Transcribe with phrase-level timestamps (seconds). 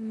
[0.00, 0.04] Ah,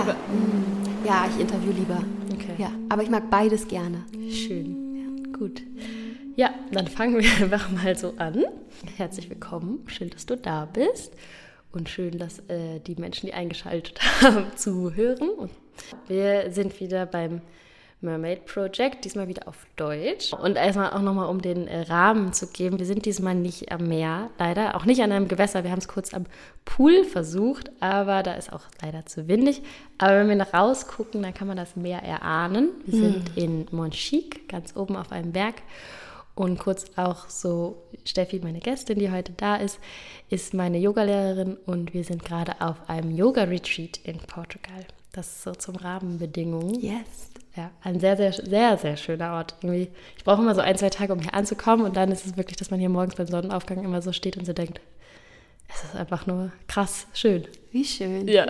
[0.00, 0.14] lieber.
[0.14, 2.02] mm, ja, ich interview lieber.
[2.32, 2.54] Okay.
[2.56, 4.04] Ja, aber ich mag beides gerne.
[4.30, 4.69] Schön.
[6.40, 8.46] Ja, dann fangen wir einfach mal so an.
[8.96, 9.84] Herzlich willkommen.
[9.88, 11.12] Schön, dass du da bist.
[11.70, 15.28] Und schön, dass äh, die Menschen, die eingeschaltet haben, zuhören.
[15.28, 15.50] Und
[16.08, 17.42] wir sind wieder beim
[18.00, 20.32] Mermaid Project, diesmal wieder auf Deutsch.
[20.32, 22.78] Und erstmal auch nochmal, um den äh, Rahmen zu geben.
[22.78, 24.76] Wir sind diesmal nicht am Meer, leider.
[24.76, 25.62] Auch nicht an einem Gewässer.
[25.62, 26.24] Wir haben es kurz am
[26.64, 29.60] Pool versucht, aber da ist auch leider zu windig.
[29.98, 32.70] Aber wenn wir nach raus gucken, dann kann man das Meer erahnen.
[32.86, 35.56] Wir sind in Monchique, ganz oben auf einem Berg.
[36.40, 39.78] Und kurz auch so, Steffi, meine Gästin, die heute da ist,
[40.30, 44.86] ist meine Yogalehrerin und wir sind gerade auf einem Yoga-Retreat in Portugal.
[45.12, 46.80] Das ist so zum Rahmenbedingungen.
[46.80, 47.30] Yes.
[47.54, 49.54] Ja, ein sehr, sehr, sehr, sehr schöner Ort.
[49.60, 52.38] Irgendwie, ich brauche immer so ein, zwei Tage, um hier anzukommen und dann ist es
[52.38, 54.80] wirklich, dass man hier morgens beim Sonnenaufgang immer so steht und so denkt,
[55.68, 57.46] es ist einfach nur krass schön.
[57.72, 58.26] Wie schön.
[58.26, 58.46] Ja,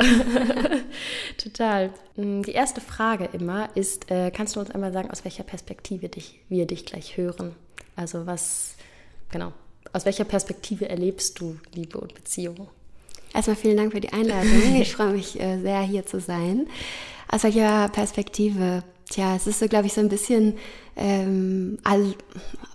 [1.39, 1.91] total.
[2.17, 6.09] Mm, Die erste Frage immer ist, äh, kannst du uns einmal sagen, aus welcher Perspektive
[6.09, 7.55] dich, wir dich gleich hören?
[7.97, 8.77] Also was,
[9.31, 9.53] genau,
[9.93, 12.69] aus welcher Perspektive erlebst du Liebe und Beziehung?
[13.35, 14.51] Erstmal vielen Dank für die Einladung.
[14.81, 16.67] Ich freue mich äh, sehr, hier zu sein.
[17.29, 18.83] Aus welcher Perspektive?
[19.11, 20.55] Tja, es ist so, glaube ich, so ein bisschen
[20.97, 22.15] ähm, all,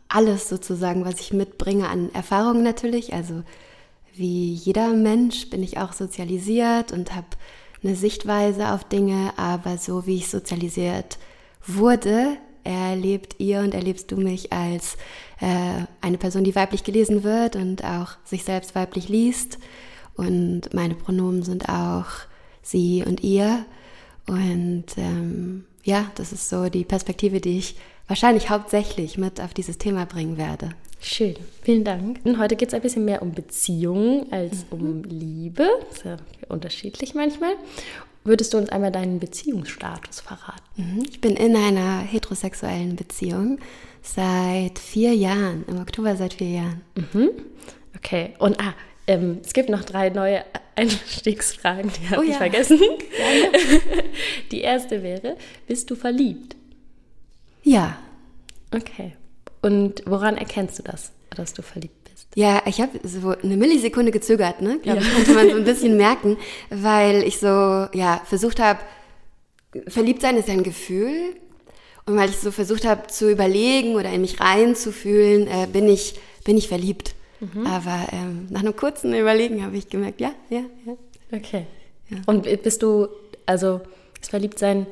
[0.09, 3.13] alles sozusagen, was ich mitbringe an Erfahrungen natürlich.
[3.13, 3.43] Also
[4.15, 7.27] wie jeder Mensch bin ich auch sozialisiert und habe
[7.83, 11.17] eine Sichtweise auf Dinge, aber so wie ich sozialisiert
[11.65, 14.97] wurde, erlebt ihr und erlebst du mich als
[15.39, 19.59] äh, eine Person, die weiblich gelesen wird und auch sich selbst weiblich liest.
[20.15, 22.07] Und meine Pronomen sind auch
[22.61, 23.65] sie und ihr.
[24.27, 27.75] Und ähm, ja, das ist so die Perspektive, die ich
[28.07, 30.69] wahrscheinlich hauptsächlich mit auf dieses Thema bringen werde.
[31.07, 32.19] Schön, vielen Dank.
[32.23, 35.67] Und heute geht es ein bisschen mehr um Beziehungen als um Liebe.
[35.89, 36.17] Das ist ja
[36.49, 37.53] unterschiedlich manchmal.
[38.23, 40.63] Würdest du uns einmal deinen Beziehungsstatus verraten?
[40.77, 41.03] Mhm.
[41.07, 43.59] Ich bin in einer heterosexuellen Beziehung
[44.01, 46.81] seit vier Jahren, im Oktober seit vier Jahren.
[46.95, 47.29] Mhm.
[47.95, 48.73] Okay, und ah,
[49.05, 50.43] ähm, es gibt noch drei neue
[50.75, 52.37] Einstiegsfragen, die habe Oh ich ja.
[52.37, 52.79] vergessen.
[54.51, 55.37] Die erste wäre,
[55.67, 56.55] bist du verliebt?
[57.61, 57.95] Ja,
[58.73, 59.13] Okay.
[59.65, 62.27] Und woran erkennst du das, dass du verliebt bist?
[62.35, 64.77] Ja, ich habe so eine Millisekunde gezögert, ne?
[64.77, 66.37] Glaube ich, konnte man so ein bisschen merken,
[66.69, 68.79] weil ich so, ja, versucht habe,
[69.87, 71.35] verliebt sein ist ja ein Gefühl.
[72.05, 76.19] Und weil ich so versucht habe zu überlegen oder in mich reinzufühlen, äh, bin ich,
[76.43, 77.15] bin ich verliebt.
[77.65, 80.95] Aber ähm, nach einem kurzen Überlegen habe ich gemerkt, ja, ja, ja.
[81.35, 81.65] Okay.
[82.11, 82.17] Ja.
[82.27, 83.07] Und bist du,
[83.47, 83.81] also
[84.21, 84.85] ist Verliebtsein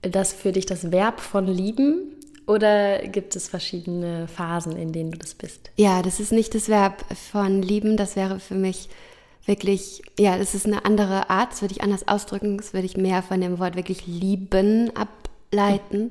[0.00, 2.16] das für dich das Verb von lieben
[2.50, 5.70] oder gibt es verschiedene Phasen, in denen du das bist?
[5.76, 8.88] Ja, das ist nicht das Verb von lieben, das wäre für mich
[9.46, 12.96] wirklich, ja, das ist eine andere Art, das würde ich anders ausdrücken, das würde ich
[12.96, 16.10] mehr von dem Wort wirklich lieben ableiten.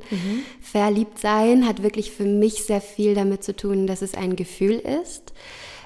[0.62, 4.82] Verliebt sein hat wirklich für mich sehr viel damit zu tun, dass es ein Gefühl
[5.04, 5.34] ist.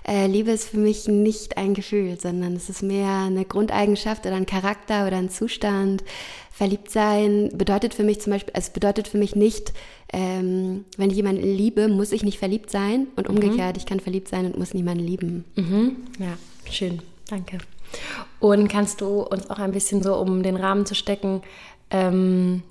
[0.05, 4.35] Äh, Liebe ist für mich nicht ein Gefühl, sondern es ist mehr eine Grundeigenschaft oder
[4.35, 6.03] ein Charakter oder ein Zustand.
[6.55, 9.73] Verliebt sein bedeutet für mich zum Beispiel, es bedeutet für mich nicht,
[10.13, 14.27] ähm, wenn ich jemanden liebe, muss ich nicht verliebt sein und umgekehrt, ich kann verliebt
[14.27, 15.45] sein und muss niemanden lieben.
[15.55, 15.95] Mhm.
[16.19, 16.37] Ja,
[16.69, 17.01] schön.
[17.27, 17.57] Danke.
[18.39, 21.41] Und kannst du uns auch ein bisschen so, um den Rahmen zu stecken,
[21.89, 22.61] ähm,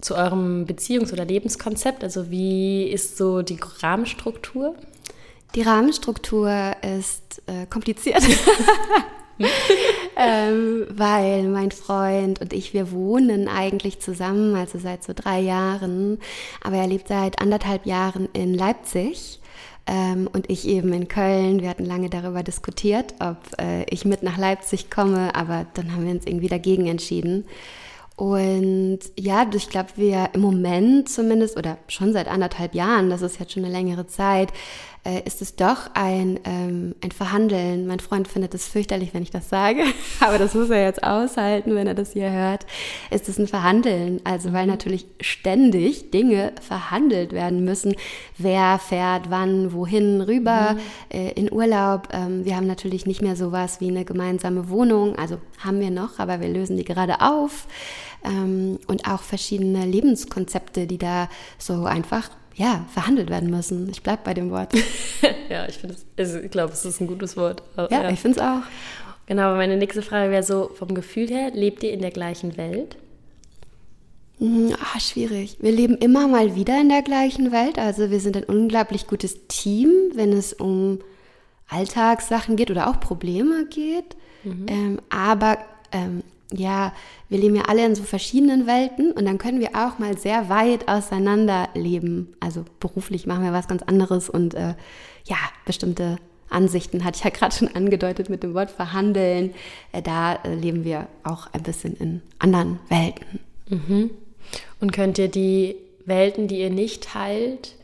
[0.00, 2.04] zu eurem Beziehungs- oder Lebenskonzept?
[2.04, 4.74] Also wie ist so die Rahmenstruktur?
[5.54, 8.22] Die Rahmenstruktur ist äh, kompliziert,
[10.16, 16.18] ähm, weil mein Freund und ich, wir wohnen eigentlich zusammen, also seit so drei Jahren,
[16.62, 19.40] aber er lebt seit anderthalb Jahren in Leipzig.
[19.88, 21.60] Ähm, und ich eben in Köln.
[21.60, 26.04] Wir hatten lange darüber diskutiert, ob äh, ich mit nach Leipzig komme, aber dann haben
[26.04, 27.44] wir uns irgendwie dagegen entschieden.
[28.16, 33.38] Und ja, ich glaube, wir im Moment zumindest, oder schon seit anderthalb Jahren, das ist
[33.38, 34.52] jetzt schon eine längere Zeit,
[35.06, 37.86] äh, ist es doch ein, ähm, ein Verhandeln.
[37.86, 39.82] Mein Freund findet es fürchterlich, wenn ich das sage,
[40.20, 42.66] aber das muss er jetzt aushalten, wenn er das hier hört.
[43.10, 44.20] Ist es ein Verhandeln?
[44.24, 47.94] Also, weil natürlich ständig Dinge verhandelt werden müssen.
[48.36, 50.76] Wer fährt wann, wohin, rüber,
[51.08, 52.08] äh, in Urlaub.
[52.12, 55.16] Ähm, wir haben natürlich nicht mehr sowas wie eine gemeinsame Wohnung.
[55.16, 57.68] Also haben wir noch, aber wir lösen die gerade auf.
[58.24, 63.88] Ähm, und auch verschiedene Lebenskonzepte, die da so einfach ja, verhandelt werden müssen.
[63.90, 64.72] Ich bleibe bei dem Wort.
[65.50, 67.62] ja, ich finde also ich glaube, es ist ein gutes Wort.
[67.76, 68.10] Ja, ja.
[68.10, 68.62] ich finde es auch.
[69.26, 72.56] Genau, aber meine nächste Frage wäre so, vom Gefühl her, lebt ihr in der gleichen
[72.56, 72.96] Welt?
[74.38, 75.56] Hm, ah, schwierig.
[75.60, 77.78] Wir leben immer mal wieder in der gleichen Welt.
[77.78, 81.00] Also wir sind ein unglaublich gutes Team, wenn es um
[81.68, 84.16] Alltagssachen geht oder auch Probleme geht.
[84.44, 84.66] Mhm.
[84.68, 85.58] Ähm, aber
[85.92, 86.92] ähm, ja,
[87.28, 90.48] wir leben ja alle in so verschiedenen Welten und dann können wir auch mal sehr
[90.48, 92.34] weit auseinander leben.
[92.40, 94.74] Also beruflich machen wir was ganz anderes und äh,
[95.24, 99.54] ja, bestimmte Ansichten hatte ich ja gerade schon angedeutet mit dem Wort verhandeln.
[99.92, 103.40] Äh, da äh, leben wir auch ein bisschen in anderen Welten.
[103.68, 104.10] Mhm.
[104.80, 107.74] Und könnt ihr die Welten, die ihr nicht teilt,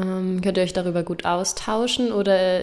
[0.00, 2.62] ähm, könnt ihr euch darüber gut austauschen oder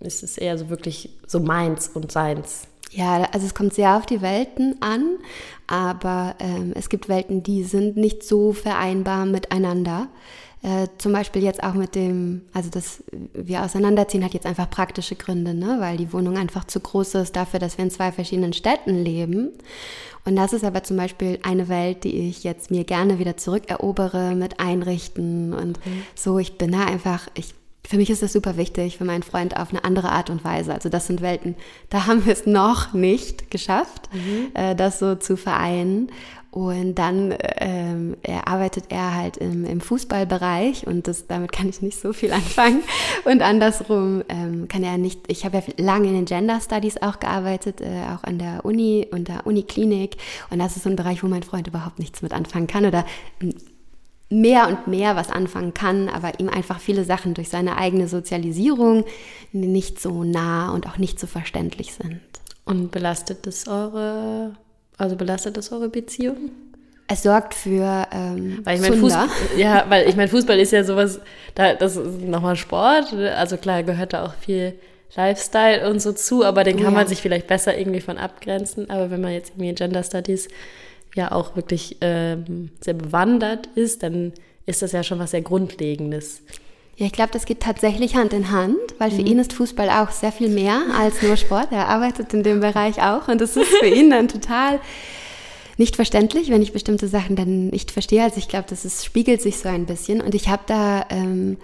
[0.00, 2.68] ist es eher so wirklich so meins und seins?
[2.92, 5.16] Ja, also es kommt sehr auf die Welten an,
[5.66, 10.08] aber ähm, es gibt Welten, die sind nicht so vereinbar miteinander.
[10.62, 13.02] Äh, zum Beispiel jetzt auch mit dem, also dass
[13.32, 15.78] wir auseinanderziehen, hat jetzt einfach praktische Gründe, ne?
[15.80, 19.52] weil die Wohnung einfach zu groß ist dafür, dass wir in zwei verschiedenen Städten leben.
[20.24, 24.36] Und das ist aber zum Beispiel eine Welt, die ich jetzt mir gerne wieder zurückerobere
[24.36, 26.02] mit Einrichten und mhm.
[26.14, 26.38] so.
[26.38, 27.54] Ich bin da einfach, ich
[27.86, 30.72] für mich ist das super wichtig, für meinen Freund auf eine andere Art und Weise.
[30.72, 31.56] Also das sind Welten,
[31.90, 34.50] da haben wir es noch nicht geschafft, mhm.
[34.54, 36.10] äh, das so zu vereinen.
[36.52, 41.80] Und dann ähm, er arbeitet er halt im, im Fußballbereich und das, damit kann ich
[41.80, 42.82] nicht so viel anfangen.
[43.24, 47.20] Und andersrum ähm, kann er nicht, ich habe ja lange in den Gender Studies auch
[47.20, 50.18] gearbeitet, äh, auch an der Uni und der Uniklinik.
[50.50, 53.06] Und das ist so ein Bereich, wo mein Freund überhaupt nichts mit anfangen kann oder
[54.32, 59.04] mehr und mehr was anfangen kann, aber ihm einfach viele Sachen durch seine eigene Sozialisierung
[59.52, 62.20] nicht so nah und auch nicht so verständlich sind.
[62.64, 64.52] Und belastet das eure,
[64.96, 66.50] also belastet das eure Beziehung?
[67.08, 70.82] Es sorgt für ähm, weil ich mein Fußball, ja, weil ich meine Fußball ist ja
[70.84, 71.20] sowas,
[71.54, 74.74] da, das ist nochmal Sport, also klar gehört da auch viel
[75.14, 76.90] Lifestyle und so zu, aber den kann ja.
[76.90, 78.88] man sich vielleicht besser irgendwie von abgrenzen.
[78.88, 80.48] Aber wenn man jetzt irgendwie Gender Studies
[81.14, 84.32] ja auch wirklich ähm, sehr bewandert ist, dann
[84.66, 86.42] ist das ja schon was sehr Grundlegendes.
[86.96, 89.26] Ja, ich glaube, das geht tatsächlich Hand in Hand, weil für mhm.
[89.26, 91.68] ihn ist Fußball auch sehr viel mehr als nur Sport.
[91.70, 94.78] Er arbeitet in dem Bereich auch und das ist für ihn dann total
[95.78, 98.22] nicht verständlich, wenn ich bestimmte Sachen dann nicht verstehe.
[98.22, 101.56] Also ich glaube, das ist, spiegelt sich so ein bisschen und ich habe da ähm,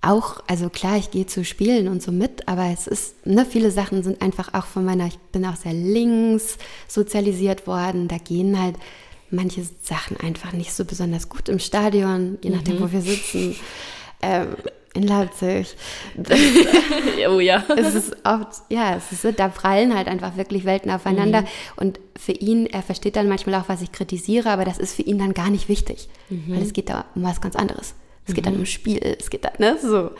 [0.00, 3.70] auch, also klar, ich gehe zu Spielen und so mit, aber es ist, ne, viele
[3.70, 6.56] Sachen sind einfach auch von meiner, ich bin auch sehr links
[6.86, 8.76] sozialisiert worden, da gehen halt
[9.30, 12.80] manche Sachen einfach nicht so besonders gut im Stadion, je nachdem, mhm.
[12.80, 13.56] wo wir sitzen.
[14.22, 14.56] Ähm,
[14.94, 15.76] in Leipzig.
[16.16, 16.38] Das,
[17.28, 17.62] oh ja.
[17.76, 21.42] Es ist oft, ja, es ist, da prallen halt einfach wirklich Welten aufeinander.
[21.42, 21.46] Mhm.
[21.76, 25.02] Und für ihn, er versteht dann manchmal auch, was ich kritisiere, aber das ist für
[25.02, 26.44] ihn dann gar nicht wichtig, mhm.
[26.48, 27.94] weil es geht da um was ganz anderes.
[28.28, 28.60] Es geht dann mhm.
[28.60, 30.10] um Spiel, es geht dann, ne, so.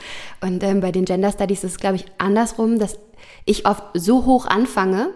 [0.41, 2.99] Und ähm, bei den Gender Studies ist es, glaube ich, andersrum, dass
[3.45, 5.11] ich oft so hoch anfange,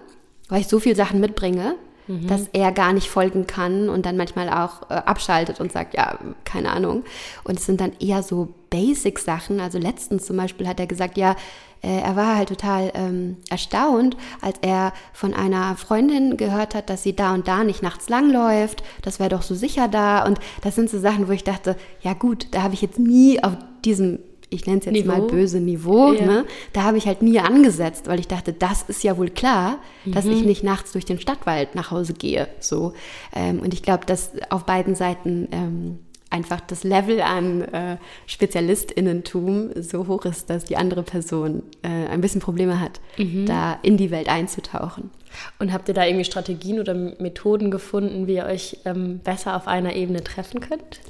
[0.48, 2.26] weil ich so viele Sachen mitbringe, mhm.
[2.26, 6.18] dass er gar nicht folgen kann und dann manchmal auch äh, abschaltet und sagt, ja,
[6.44, 7.04] keine Ahnung.
[7.44, 9.60] Und es sind dann eher so Basic-Sachen.
[9.60, 11.36] Also letztens zum Beispiel hat er gesagt, ja,
[11.82, 17.02] äh, er war halt total ähm, erstaunt, als er von einer Freundin gehört hat, dass
[17.02, 18.82] sie da und da nicht nachts langläuft.
[19.02, 20.24] Das wäre doch so sicher da.
[20.24, 23.42] Und das sind so Sachen, wo ich dachte, ja gut, da habe ich jetzt nie
[23.42, 24.20] auf diesem
[24.52, 25.06] ich nenne es jetzt Niveau.
[25.06, 26.26] mal böse Niveau, ja.
[26.26, 26.44] ne?
[26.74, 30.12] da habe ich halt nie angesetzt, weil ich dachte, das ist ja wohl klar, mhm.
[30.12, 32.48] dass ich nicht nachts durch den Stadtwald nach Hause gehe.
[32.60, 32.92] So.
[33.34, 35.98] Ähm, und ich glaube, dass auf beiden Seiten ähm,
[36.32, 37.96] einfach das Level an äh,
[38.26, 43.46] SpezialistInnentum so hoch ist, dass die andere Person äh, ein bisschen Probleme hat, mhm.
[43.46, 45.10] da in die Welt einzutauchen.
[45.58, 49.66] Und habt ihr da irgendwie Strategien oder Methoden gefunden, wie ihr euch ähm, besser auf
[49.66, 51.00] einer Ebene treffen könnt?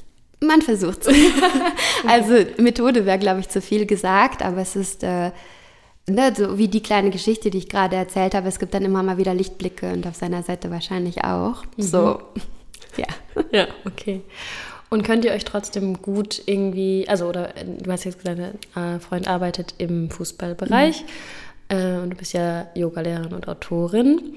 [0.41, 1.17] Man versucht es.
[2.07, 5.31] also Methode wäre, glaube ich, zu viel gesagt, aber es ist äh,
[6.09, 8.49] ne, so wie die kleine Geschichte, die ich gerade erzählt habe.
[8.49, 11.65] Es gibt dann immer mal wieder Lichtblicke und auf seiner Seite wahrscheinlich auch.
[11.77, 11.83] Mhm.
[11.83, 12.21] So,
[12.97, 13.07] ja.
[13.51, 14.23] Ja, okay.
[14.93, 18.39] Und könnt ihr euch trotzdem gut irgendwie, also oder du hast jetzt gesagt,
[18.75, 21.05] dein äh, Freund arbeitet im Fußballbereich
[21.71, 21.77] mhm.
[21.77, 24.35] äh, und du bist ja Yogalehrerin und Autorin.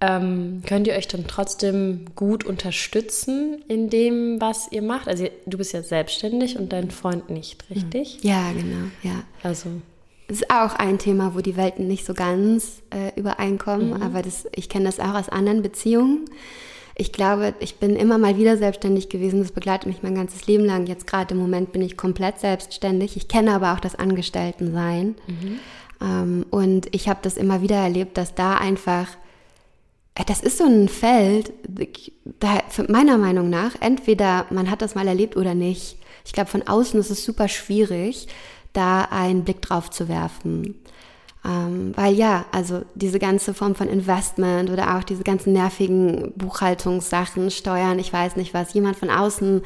[0.00, 5.08] Ähm, könnt ihr euch dann trotzdem gut unterstützen in dem, was ihr macht?
[5.08, 8.24] Also du bist ja selbstständig und dein Freund nicht, richtig?
[8.24, 9.24] Ja, genau, ja.
[9.42, 9.68] Also
[10.26, 14.02] das ist auch ein Thema, wo die Welten nicht so ganz äh, übereinkommen, mhm.
[14.02, 16.24] aber das, ich kenne das auch aus anderen Beziehungen
[16.94, 19.40] ich glaube, ich bin immer mal wieder selbstständig gewesen.
[19.40, 20.86] Das begleitet mich mein ganzes Leben lang.
[20.86, 23.16] Jetzt gerade im Moment bin ich komplett selbstständig.
[23.16, 25.14] Ich kenne aber auch das Angestelltensein.
[25.26, 25.58] Mhm.
[26.02, 29.08] Ähm, und ich habe das immer wieder erlebt, dass da einfach,
[30.14, 31.52] äh, das ist so ein Feld,
[32.40, 35.96] da, meiner Meinung nach, entweder man hat das mal erlebt oder nicht.
[36.24, 38.28] ich glaube, von außen ist es super schwierig,
[38.72, 40.76] da einen Blick drauf zu werfen.
[41.44, 47.50] Ähm, weil ja, also diese ganze Form von Investment oder auch diese ganzen nervigen Buchhaltungssachen,
[47.50, 49.62] Steuern, ich weiß nicht was, jemand von außen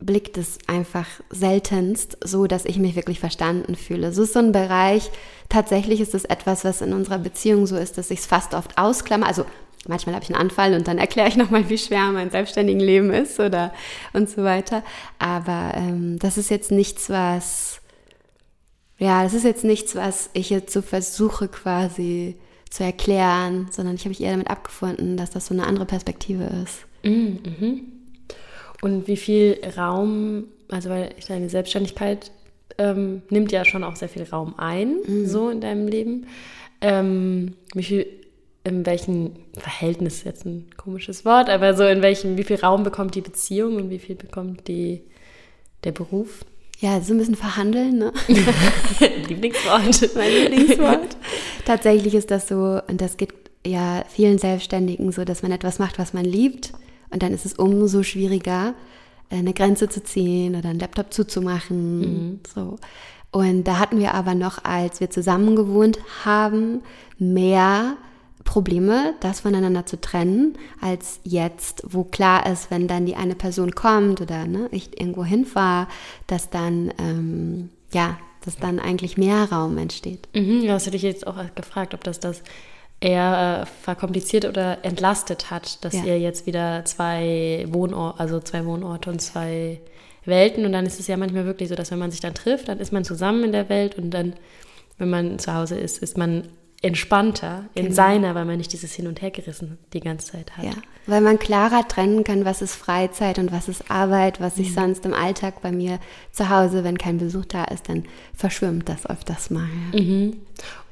[0.00, 4.12] blickt es einfach seltenst so, dass ich mich wirklich verstanden fühle.
[4.12, 5.10] So ist so ein Bereich,
[5.48, 8.78] tatsächlich ist es etwas, was in unserer Beziehung so ist, dass ich es fast oft
[8.78, 9.26] ausklammer.
[9.26, 9.44] Also
[9.88, 13.12] manchmal habe ich einen Anfall und dann erkläre ich nochmal, wie schwer mein selbstständigen Leben
[13.12, 13.72] ist oder
[14.12, 14.84] und so weiter.
[15.18, 17.80] Aber ähm, das ist jetzt nichts, was,
[18.98, 22.36] ja, das ist jetzt nichts, was ich jetzt so versuche quasi
[22.68, 26.44] zu erklären, sondern ich habe mich eher damit abgefunden, dass das so eine andere Perspektive
[26.64, 26.86] ist.
[27.04, 27.80] Mm, mhm.
[28.82, 32.30] Und wie viel Raum, also weil deine Selbstständigkeit
[32.76, 35.26] ähm, nimmt ja schon auch sehr viel Raum ein, mhm.
[35.26, 36.26] so in deinem Leben.
[36.80, 38.06] Ähm, wie viel,
[38.64, 43.14] in welchem Verhältnis jetzt ein komisches Wort, aber so in welchem, wie viel Raum bekommt
[43.14, 45.02] die Beziehung und wie viel bekommt die,
[45.84, 46.44] der Beruf?
[46.80, 48.12] Ja, so ein bisschen verhandeln, ne?
[49.28, 50.14] Lieblingswort.
[50.14, 51.16] mein Lieblingswort.
[51.64, 53.34] Tatsächlich ist das so, und das geht
[53.66, 56.72] ja vielen Selbstständigen so, dass man etwas macht, was man liebt
[57.10, 58.74] und dann ist es umso schwieriger,
[59.30, 62.00] eine Grenze zu ziehen oder einen Laptop zuzumachen.
[62.00, 62.40] Mhm.
[62.54, 62.76] So.
[63.30, 66.82] Und da hatten wir aber noch, als wir zusammen gewohnt haben,
[67.18, 67.96] mehr
[68.48, 73.74] Probleme, das voneinander zu trennen, als jetzt, wo klar ist, wenn dann die eine Person
[73.74, 75.86] kommt oder ne, ich irgendwo hinfahre,
[76.26, 80.28] dass dann, ähm, ja, dass dann eigentlich mehr Raum entsteht.
[80.34, 82.42] Mhm, ja, das hätte ich jetzt auch gefragt, ob das das
[83.00, 86.04] eher äh, verkompliziert oder entlastet hat, dass ja.
[86.04, 89.78] ihr jetzt wieder zwei Wohnorte, also zwei Wohnorte und zwei
[90.24, 92.68] Welten und dann ist es ja manchmal wirklich so, dass wenn man sich dann trifft,
[92.68, 94.32] dann ist man zusammen in der Welt und dann,
[94.96, 96.48] wenn man zu Hause ist, ist man
[96.80, 97.94] entspannter in genau.
[97.94, 100.64] seiner, weil man nicht dieses Hin- und Hergerissen die ganze Zeit hat.
[100.64, 100.72] Ja,
[101.06, 104.74] weil man klarer trennen kann, was ist Freizeit und was ist Arbeit, was ich mhm.
[104.74, 105.98] sonst im Alltag bei mir
[106.30, 109.68] zu Hause, wenn kein Besuch da ist, dann verschwimmt das öfters mal.
[109.92, 110.00] Ja.
[110.00, 110.36] Mhm.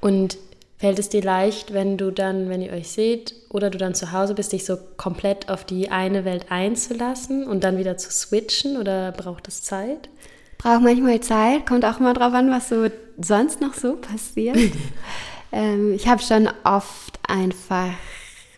[0.01, 0.39] Und
[0.79, 4.13] Fällt es dir leicht, wenn du dann, wenn ihr euch seht oder du dann zu
[4.13, 8.77] Hause bist, dich so komplett auf die eine Welt einzulassen und dann wieder zu switchen
[8.77, 10.11] oder braucht es Zeit?
[10.59, 12.89] Braucht manchmal Zeit, kommt auch immer drauf an, was so
[13.19, 14.59] sonst noch so passiert.
[15.53, 17.93] ähm, ich habe schon oft einfach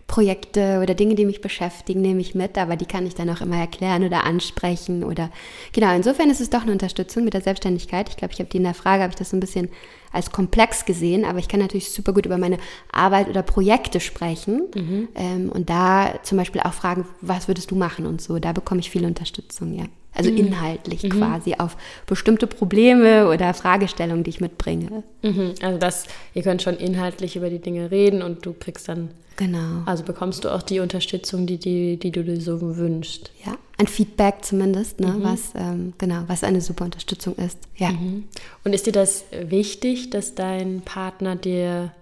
[0.09, 3.43] Projekte oder Dinge, die mich beschäftigen, nehme ich mit, aber die kann ich dann auch
[3.43, 5.31] immer erklären oder ansprechen oder
[5.73, 5.95] genau.
[5.95, 8.09] Insofern ist es doch eine Unterstützung mit der Selbstständigkeit.
[8.09, 9.69] Ich glaube, ich habe die in der Frage habe ich das so ein bisschen
[10.11, 12.57] als komplex gesehen, aber ich kann natürlich super gut über meine
[12.91, 15.09] Arbeit oder Projekte sprechen mhm.
[15.15, 18.39] ähm, und da zum Beispiel auch fragen, was würdest du machen und so.
[18.39, 19.85] Da bekomme ich viel Unterstützung, ja.
[20.19, 20.39] Also mhm.
[20.39, 21.11] inhaltlich mhm.
[21.11, 25.05] quasi auf bestimmte Probleme oder Fragestellungen, die ich mitbringe.
[25.23, 25.55] Mhm.
[25.63, 29.11] Also das, ihr könnt schon inhaltlich über die Dinge reden und du kriegst dann.
[29.37, 29.83] Genau.
[29.87, 33.31] Also bekommst du auch die Unterstützung, die, die, die du dir so wünschst.
[33.47, 35.23] Ja, ein Feedback zumindest, ne, mhm.
[35.23, 37.59] was ähm, genau, was eine super Unterstützung ist.
[37.77, 37.91] Ja.
[37.91, 38.25] Mhm.
[38.65, 41.93] Und ist dir das wichtig, dass dein Partner dir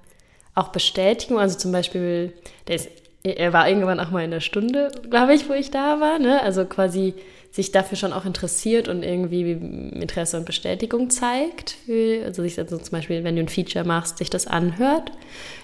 [0.55, 2.33] auch Bestätigung, also zum Beispiel,
[2.67, 2.89] der ist,
[3.23, 6.43] er war irgendwann auch mal in der Stunde, glaube ich, wo ich da war, ne?
[6.43, 7.13] Also quasi
[7.57, 11.71] sich dafür schon auch interessiert und irgendwie Interesse und Bestätigung zeigt.
[11.87, 15.11] Für, also sich also zum Beispiel, wenn du ein Feature machst, sich das anhört.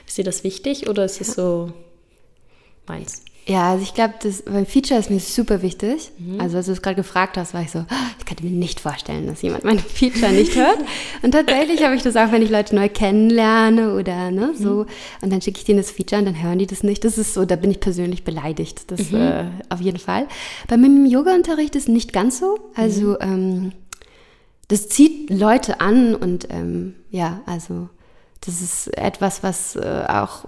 [0.06, 1.70] Ist dir das wichtig oder ist es so
[2.86, 3.22] meins?
[3.44, 6.12] Ja, also ich glaube, das beim Feature ist mir super wichtig.
[6.16, 6.40] Mhm.
[6.40, 8.78] Also als du es gerade gefragt hast, war ich so, oh, ich könnte mir nicht
[8.78, 10.78] vorstellen, dass jemand mein Feature nicht hört.
[11.22, 14.70] Und tatsächlich habe ich das auch, wenn ich Leute neu kennenlerne oder ne, so.
[14.70, 14.86] Mhm.
[15.22, 17.04] Und dann schicke ich denen das Feature und dann hören die das nicht.
[17.04, 18.90] Das ist so, da bin ich persönlich beleidigt.
[18.92, 19.20] Das mhm.
[19.20, 20.28] äh, auf jeden Fall.
[20.68, 22.60] Bei meinem Yoga-Unterricht ist nicht ganz so.
[22.76, 23.16] Also mhm.
[23.20, 23.72] ähm,
[24.68, 27.88] das zieht Leute an und ähm, ja, also
[28.40, 30.44] das ist etwas, was äh, auch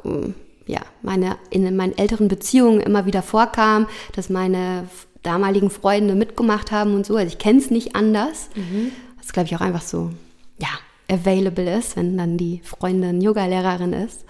[0.66, 4.88] ja, meine, in meinen älteren Beziehungen immer wieder vorkam, dass meine
[5.22, 7.16] damaligen Freunde mitgemacht haben und so.
[7.16, 8.48] Also ich kenne es nicht anders.
[8.54, 8.92] Mhm.
[9.18, 10.10] Das glaube ich auch einfach so,
[10.58, 10.68] ja,
[11.10, 14.24] available ist, wenn dann die Freundin Yoga-Lehrerin ist.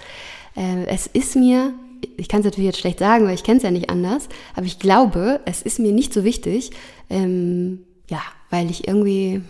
[0.57, 1.73] Äh, es ist mir,
[2.17, 4.67] ich kann es natürlich jetzt schlecht sagen, weil ich kenne es ja nicht anders, aber
[4.67, 6.71] ich glaube, es ist mir nicht so wichtig,
[7.11, 9.43] ähm, ja, weil ich irgendwie,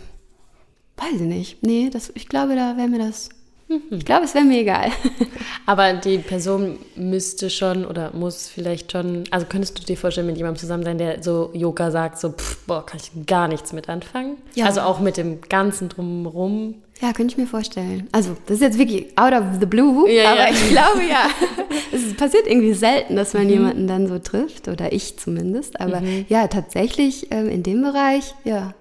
[0.97, 3.29] weiß ich nicht, nee, das, ich glaube, da wäre mir das
[3.67, 4.91] ich glaube, es wäre mir egal.
[5.65, 10.37] Aber die Person müsste schon oder muss vielleicht schon, also könntest du dir vorstellen, mit
[10.37, 13.89] jemandem zusammen sein, der so Yoga sagt, so, pff, boah, kann ich gar nichts mit
[13.89, 14.37] anfangen?
[14.53, 14.65] Ja.
[14.65, 16.75] Also auch mit dem ganzen Drumherum.
[17.01, 18.07] Ja, könnte ich mir vorstellen.
[18.11, 20.49] Also, das ist jetzt wirklich out of the blue, ja, aber ja.
[20.49, 21.27] ich glaube ja,
[21.91, 23.49] es passiert irgendwie selten, dass man mhm.
[23.49, 25.81] jemanden dann so trifft, oder ich zumindest.
[25.81, 26.25] Aber mhm.
[26.29, 28.73] ja, tatsächlich ähm, in dem Bereich, ja,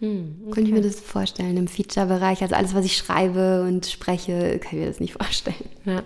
[0.00, 0.50] hm, okay.
[0.54, 2.42] Könnte ich mir das vorstellen im Feature-Bereich?
[2.42, 5.56] Also alles, was ich schreibe und spreche, kann ich mir das nicht vorstellen.
[5.84, 6.02] Ja.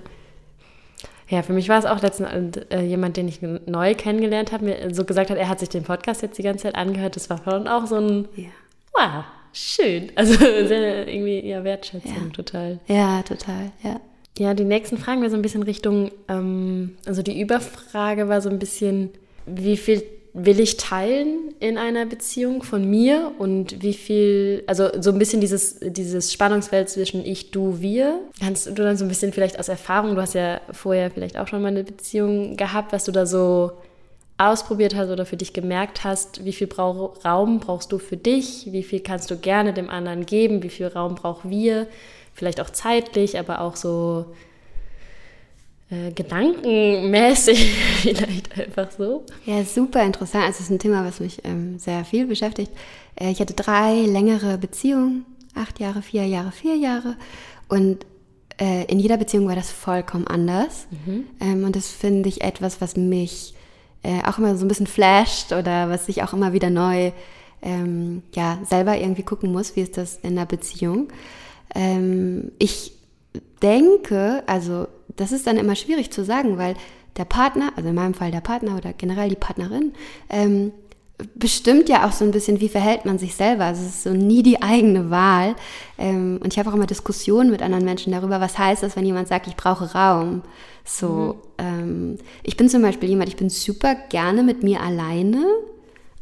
[1.28, 4.94] Ja, für mich war es auch letztens äh, jemand, den ich neu kennengelernt habe, mir
[4.94, 7.16] so gesagt hat, er hat sich den Podcast jetzt die ganze Zeit angehört.
[7.16, 8.48] Das war schon auch so ein, ja.
[8.92, 10.12] Wow, schön.
[10.16, 12.32] Also sehr irgendwie ja Wertschätzung Ja.
[12.34, 12.80] total.
[12.86, 13.98] Ja, total, ja.
[14.38, 18.48] Ja, die nächsten Fragen wäre so ein bisschen Richtung, ähm, also die Überfrage war so
[18.50, 19.10] ein bisschen,
[19.46, 20.02] wie viel
[20.34, 25.42] will ich teilen in einer Beziehung von mir und wie viel, also so ein bisschen
[25.42, 28.18] dieses, dieses Spannungsfeld zwischen ich, du, wir.
[28.40, 31.48] Kannst du dann so ein bisschen vielleicht aus Erfahrung, du hast ja vorher vielleicht auch
[31.48, 33.72] schon mal eine Beziehung gehabt, was du da so
[34.38, 38.72] ausprobiert hast oder für dich gemerkt hast, wie viel Brau Raum brauchst du für dich,
[38.72, 41.86] wie viel kannst du gerne dem anderen geben, wie viel Raum brauchen wir,
[42.32, 44.26] vielleicht auch zeitlich, aber auch so
[45.92, 47.70] äh, gedankenmäßig
[48.02, 49.24] vielleicht einfach so.
[49.44, 50.44] Ja, super interessant.
[50.46, 52.72] Also es ist ein Thema, was mich ähm, sehr viel beschäftigt.
[53.14, 57.16] Äh, ich hatte drei längere Beziehungen, acht Jahre, vier Jahre, vier Jahre.
[57.68, 58.06] Und
[58.58, 60.86] äh, in jeder Beziehung war das vollkommen anders.
[61.40, 63.54] Ähm, und das finde ich etwas, was mich
[64.02, 67.12] äh, auch immer so ein bisschen flasht oder was ich auch immer wieder neu
[67.60, 71.08] ähm, ja, selber irgendwie gucken muss, wie ist das in der Beziehung.
[71.74, 72.92] Ähm, ich
[73.62, 76.74] denke, also das ist dann immer schwierig zu sagen, weil
[77.16, 79.92] der Partner, also in meinem Fall der Partner oder generell die Partnerin,
[80.30, 80.72] ähm,
[81.34, 83.66] bestimmt ja auch so ein bisschen, wie verhält man sich selber.
[83.66, 85.54] Also es ist so nie die eigene Wahl.
[85.98, 89.06] Ähm, und ich habe auch immer Diskussionen mit anderen Menschen darüber, was heißt das, wenn
[89.06, 90.42] jemand sagt, ich brauche Raum.
[90.84, 95.44] So, ähm, ich bin zum Beispiel jemand, ich bin super gerne mit mir alleine.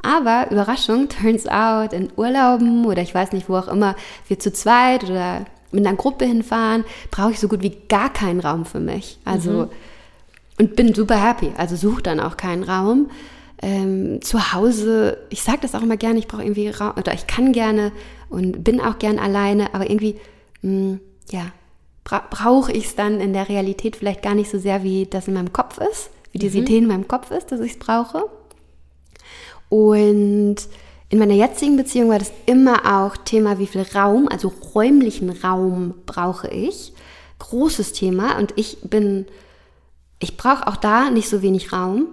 [0.02, 3.94] Aber Überraschung, turns out, in Urlauben oder ich weiß nicht, wo auch immer
[4.28, 8.40] wir zu zweit oder mit einer Gruppe hinfahren, brauche ich so gut wie gar keinen
[8.40, 9.18] Raum für mich.
[9.24, 9.68] Also
[10.60, 11.52] und bin super happy.
[11.56, 13.10] Also suche dann auch keinen Raum.
[13.62, 17.26] Ähm, zu Hause, ich sage das auch immer gerne, ich brauche irgendwie Raum, oder ich
[17.26, 17.92] kann gerne
[18.28, 20.16] und bin auch gern alleine, aber irgendwie,
[20.62, 20.98] mh,
[21.30, 21.52] ja,
[22.04, 25.28] bra brauche ich es dann in der Realität vielleicht gar nicht so sehr, wie das
[25.28, 28.24] in meinem Kopf ist, wie diese Idee in meinem Kopf ist, dass ich es brauche.
[29.68, 30.56] Und
[31.10, 35.94] in meiner jetzigen Beziehung war das immer auch Thema, wie viel Raum, also räumlichen Raum
[36.06, 36.92] brauche ich.
[37.40, 38.38] Großes Thema.
[38.38, 39.26] Und ich bin,
[40.20, 42.06] ich brauche auch da nicht so wenig Raum.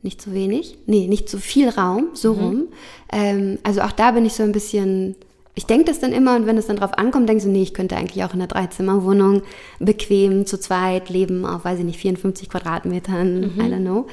[0.00, 0.78] Nicht zu wenig.
[0.86, 2.68] Nee, nicht zu viel Raum, so rum.
[3.12, 5.16] Ähm, also auch da bin ich so ein bisschen,
[5.54, 7.62] ich denke das dann immer und wenn es dann drauf ankommt, denke ich so, nee,
[7.62, 9.42] ich könnte eigentlich auch in einer Dreizimmerwohnung
[9.78, 14.06] bequem zu zweit leben, auf, weiß ich nicht, 54 Quadratmetern, I don't know.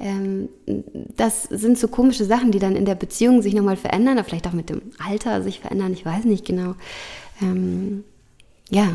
[0.00, 0.48] Ähm,
[1.16, 4.46] das sind so komische Sachen, die dann in der Beziehung sich nochmal verändern, oder vielleicht
[4.48, 6.74] auch mit dem Alter sich verändern, ich weiß nicht genau.
[7.42, 8.04] Ähm,
[8.70, 8.88] ja,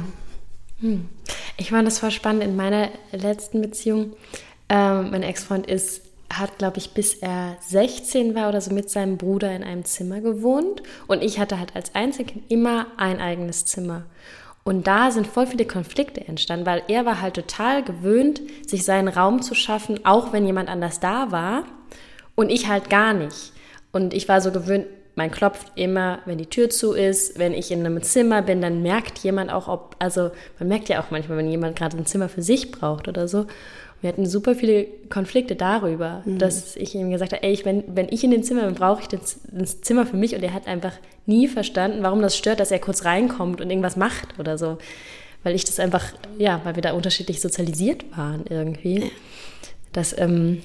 [1.58, 4.14] Ich fand das voll spannend in meiner letzten Beziehung.
[4.70, 9.18] Ähm, mein Ex-Freund ist, hat, glaube ich, bis er 16 war oder so mit seinem
[9.18, 10.84] Bruder in einem Zimmer gewohnt.
[11.08, 14.04] Und ich hatte halt als Einzelkind immer ein eigenes Zimmer.
[14.68, 19.10] Und da sind voll viele Konflikte entstanden, weil er war halt total gewöhnt, sich seinen
[19.10, 21.66] Raum zu schaffen, auch wenn jemand anders da war.
[22.34, 23.54] Und ich halt gar nicht.
[23.92, 27.38] Und ich war so gewöhnt, man klopft immer, wenn die Tür zu ist.
[27.38, 31.00] Wenn ich in einem Zimmer bin, dann merkt jemand auch, ob, also man merkt ja
[31.00, 33.46] auch manchmal, wenn jemand gerade ein Zimmer für sich braucht oder so.
[34.06, 38.08] Wir hatten super viele Konflikte darüber, dass ich ihm gesagt habe, ey, ich, wenn, wenn
[38.12, 40.36] ich in den Zimmer bin, brauche ich das, das Zimmer für mich.
[40.36, 40.94] Und er hat einfach
[41.26, 44.78] nie verstanden, warum das stört, dass er kurz reinkommt und irgendwas macht oder so.
[45.42, 46.06] Weil ich das einfach,
[46.38, 49.12] ja, weil wir da unterschiedlich sozialisiert waren irgendwie.
[49.92, 50.62] Das, ähm,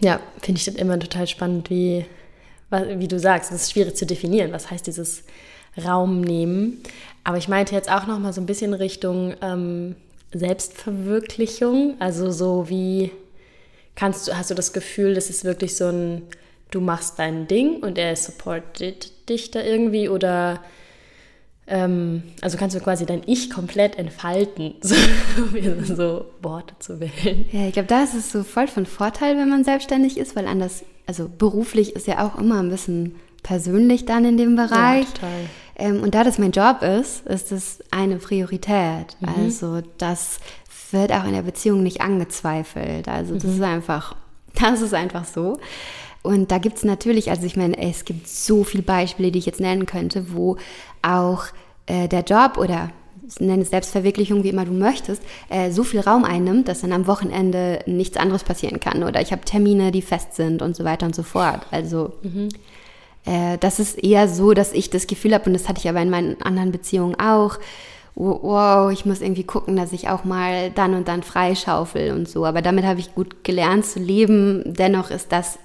[0.00, 2.06] ja, finde ich dann immer total spannend, wie,
[2.70, 5.24] wie du sagst, es ist schwierig zu definieren, was heißt dieses
[5.84, 6.84] Raum nehmen.
[7.24, 9.96] Aber ich meinte jetzt auch noch mal so ein bisschen Richtung ähm,
[10.32, 13.10] Selbstverwirklichung, also so wie
[13.94, 16.22] kannst du, hast du das Gefühl, das ist wirklich so ein,
[16.70, 20.60] du machst dein Ding und er supportet dich da irgendwie oder
[21.66, 24.94] ähm, also kannst du quasi dein Ich komplett entfalten, so,
[25.36, 27.46] um so Worte zu wählen.
[27.52, 30.46] Ja, ich glaube, da ist es so voll von Vorteil, wenn man selbstständig ist, weil
[30.46, 35.06] anders, also beruflich ist ja auch immer ein bisschen persönlich dann in dem Bereich.
[35.06, 35.40] Ja, total.
[35.80, 39.16] Ähm, und da das mein Job ist, ist es eine Priorität.
[39.38, 40.38] Also das
[40.92, 43.08] wird auch in der Beziehung nicht angezweifelt.
[43.08, 44.14] Also das ist einfach,
[44.60, 45.58] das ist einfach so.
[46.22, 49.46] Und da gibt es natürlich, also ich meine, es gibt so viele Beispiele, die ich
[49.46, 50.58] jetzt nennen könnte, wo
[51.00, 51.44] auch
[51.86, 52.90] äh, der Job oder
[53.38, 57.06] nenne es Selbstverwirklichung, wie immer du möchtest, äh, so viel Raum einnimmt, dass dann am
[57.06, 59.02] Wochenende nichts anderes passieren kann.
[59.02, 61.66] Oder ich habe Termine, die fest sind und so weiter und so fort.
[61.70, 62.12] Also
[63.24, 66.00] äh, das ist eher so, dass ich das Gefühl habe, und das hatte ich aber
[66.00, 67.58] in meinen anderen Beziehungen auch,
[68.14, 72.44] wow, ich muss irgendwie gucken, dass ich auch mal dann und dann freischaufel und so.
[72.44, 74.62] Aber damit habe ich gut gelernt zu leben.
[74.66, 75.58] Dennoch ist das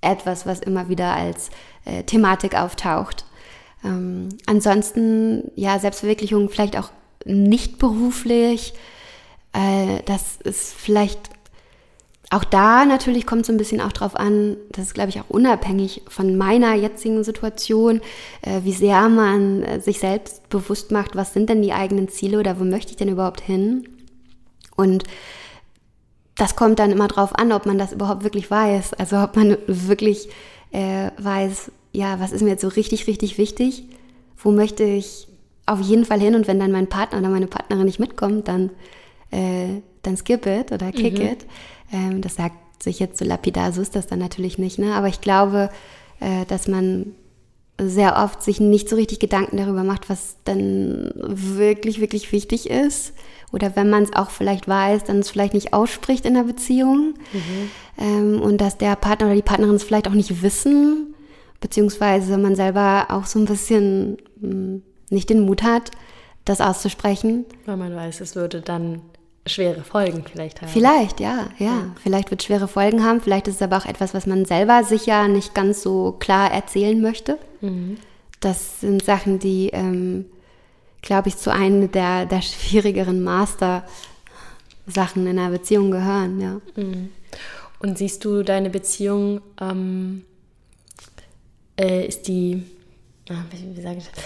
[0.00, 1.50] etwas, was immer wieder als
[1.84, 3.24] äh, Thematik auftaucht.
[3.84, 6.90] Ähm, ansonsten, ja, Selbstverwirklichung vielleicht auch
[7.24, 8.74] nicht beruflich.
[9.52, 11.30] Äh, das ist vielleicht
[12.32, 15.28] auch da natürlich kommt so ein bisschen auch drauf an, das ist, glaube ich, auch
[15.28, 18.00] unabhängig von meiner jetzigen Situation,
[18.40, 22.38] äh, wie sehr man äh, sich selbst bewusst macht, was sind denn die eigenen Ziele
[22.38, 23.86] oder wo möchte ich denn überhaupt hin?
[24.76, 25.04] Und
[26.34, 28.94] das kommt dann immer drauf an, ob man das überhaupt wirklich weiß.
[28.94, 30.30] Also ob man wirklich
[30.70, 33.84] äh, weiß, ja, was ist mir jetzt so richtig, richtig wichtig?
[34.38, 35.28] Wo möchte ich
[35.66, 36.34] auf jeden Fall hin?
[36.34, 38.70] Und wenn dann mein Partner oder meine Partnerin nicht mitkommt, dann,
[39.30, 41.26] äh, dann skip it oder kick mhm.
[41.26, 41.46] it.
[41.92, 44.78] Ähm, das sagt sich jetzt so lapidar, so ist das dann natürlich nicht.
[44.78, 44.94] Ne?
[44.94, 45.70] Aber ich glaube,
[46.20, 47.14] äh, dass man
[47.80, 53.12] sehr oft sich nicht so richtig Gedanken darüber macht, was dann wirklich, wirklich wichtig ist.
[53.52, 57.14] Oder wenn man es auch vielleicht weiß, dann es vielleicht nicht ausspricht in der Beziehung.
[57.32, 57.70] Mhm.
[57.98, 61.14] Ähm, und dass der Partner oder die Partnerin es vielleicht auch nicht wissen,
[61.60, 65.90] beziehungsweise man selber auch so ein bisschen mh, hm, nicht den Mut hat,
[66.44, 67.44] das auszusprechen.
[67.66, 69.02] Weil man weiß, es würde dann
[69.46, 70.70] schwere Folgen vielleicht haben.
[70.70, 71.96] Vielleicht, ja, ja, ja.
[72.02, 73.20] Vielleicht wird es schwere Folgen haben.
[73.20, 77.00] Vielleicht ist es aber auch etwas, was man selber sicher nicht ganz so klar erzählen
[77.00, 77.38] möchte.
[77.60, 77.98] Mhm.
[78.40, 80.26] Das sind Sachen, die, ähm,
[81.00, 86.60] glaube ich, zu einem der, der schwierigeren Master-Sachen in einer Beziehung gehören, ja.
[86.76, 87.10] Mhm.
[87.80, 90.24] Und siehst du deine Beziehung, ähm,
[91.76, 92.62] äh, ist die,
[93.28, 94.24] ah, wie, wie sage ich das,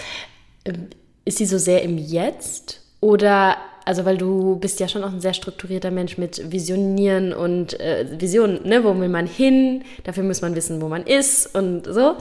[0.65, 0.87] ähm,
[1.25, 5.21] ist die so sehr im Jetzt oder also weil du bist ja schon auch ein
[5.21, 8.83] sehr strukturierter Mensch mit Visionieren und äh, Visionen, ne?
[8.83, 12.17] wo will man hin, dafür muss man wissen, wo man ist und so.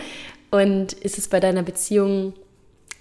[0.52, 2.34] Und ist es bei deiner Beziehung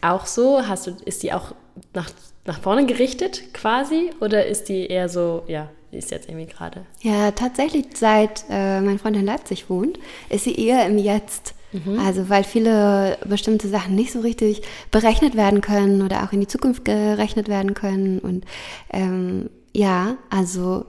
[0.01, 0.67] auch so?
[0.67, 1.53] Hast du, ist die auch
[1.93, 2.09] nach,
[2.45, 6.87] nach vorne gerichtet quasi oder ist die eher so, ja, ist jetzt irgendwie gerade?
[7.01, 9.99] Ja, tatsächlich seit äh, mein Freund in Leipzig wohnt,
[10.29, 11.53] ist sie eher im Jetzt.
[11.75, 11.99] Mhm.
[11.99, 14.61] Also weil viele bestimmte Sachen nicht so richtig
[14.91, 18.19] berechnet werden können oder auch in die Zukunft gerechnet werden können.
[18.19, 18.45] Und
[18.91, 20.85] ähm, ja, also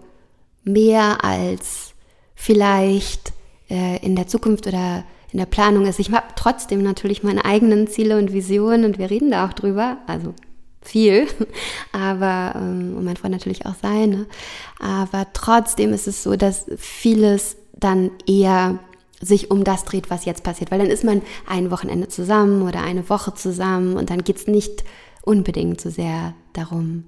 [0.65, 1.95] mehr als
[2.35, 3.33] vielleicht
[3.71, 5.99] äh, in der Zukunft oder in der Planung ist.
[5.99, 9.99] Ich habe trotzdem natürlich meine eigenen Ziele und Visionen und wir reden da auch drüber.
[10.07, 10.35] Also
[10.83, 11.27] viel,
[11.93, 14.27] aber ähm, und mein Freund natürlich auch seine.
[14.79, 18.79] Aber trotzdem ist es so, dass vieles dann eher
[19.21, 20.71] sich um das dreht, was jetzt passiert.
[20.71, 24.47] Weil dann ist man ein Wochenende zusammen oder eine Woche zusammen und dann geht es
[24.47, 24.85] nicht
[25.23, 27.05] unbedingt so sehr darum.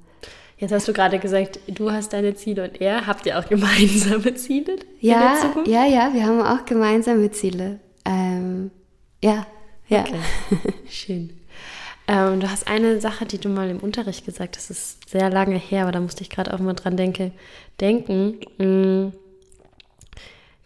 [0.59, 3.07] Jetzt hast du gerade gesagt, du hast deine Ziele und er.
[3.07, 4.77] Habt ihr auch gemeinsame Ziele?
[5.01, 7.79] Ja, ja, ja, wir haben auch gemeinsame Ziele.
[8.05, 8.73] Ähm,
[9.23, 9.47] ja,
[9.87, 10.01] ja.
[10.01, 10.18] Okay.
[10.88, 11.31] Schön.
[12.09, 15.31] Ähm, du hast eine Sache, die du mal im Unterricht gesagt hast, das ist sehr
[15.31, 17.33] lange her, aber da musste ich gerade auch mal dran denke,
[17.81, 18.40] denken.
[18.59, 19.12] Mh,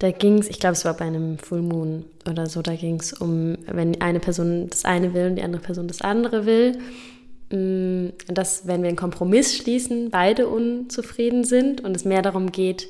[0.03, 2.99] da ging es, ich glaube, es war bei einem Full Moon oder so, da ging
[2.99, 6.77] es um, wenn eine Person das eine will und die andere Person das andere will,
[7.51, 12.88] mm, dass wenn wir einen Kompromiss schließen, beide unzufrieden sind und es mehr darum geht,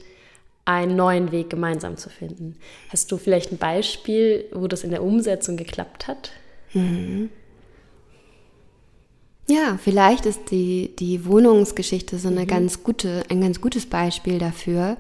[0.65, 2.57] einen neuen Weg gemeinsam zu finden.
[2.89, 6.31] Hast du vielleicht ein Beispiel, wo das in der Umsetzung geklappt hat?
[6.73, 7.29] Mhm.
[9.51, 12.47] Ja, vielleicht ist die, die Wohnungsgeschichte so eine mhm.
[12.47, 14.97] ganz gute, ein ganz gutes Beispiel dafür.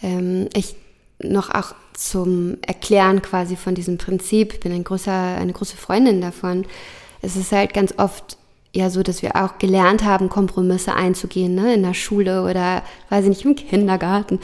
[0.00, 0.76] Ähm, ich
[1.22, 4.54] noch auch zum Erklären quasi von diesem Prinzip.
[4.54, 6.66] Ich bin ein großer, eine große Freundin davon.
[7.22, 8.38] Es ist halt ganz oft
[8.72, 11.74] ja so, dass wir auch gelernt haben, Kompromisse einzugehen, ne?
[11.74, 14.38] in der Schule oder, weiß ich nicht, im Kindergarten.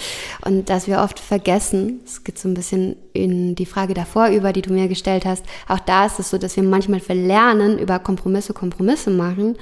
[0.45, 4.53] Und dass wir oft vergessen, es geht so ein bisschen in die Frage davor über,
[4.53, 8.01] die du mir gestellt hast, auch da ist es so, dass wir manchmal verlernen, über
[8.01, 9.57] Kompromisse Kompromisse machen.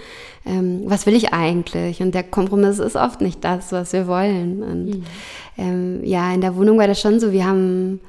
[0.47, 2.01] Ähm, was will ich eigentlich?
[2.01, 4.63] Und der Kompromiss ist oft nicht das, was wir wollen.
[4.63, 5.05] Und mhm.
[5.59, 8.01] ähm, ja, in der Wohnung war das schon so, wir haben,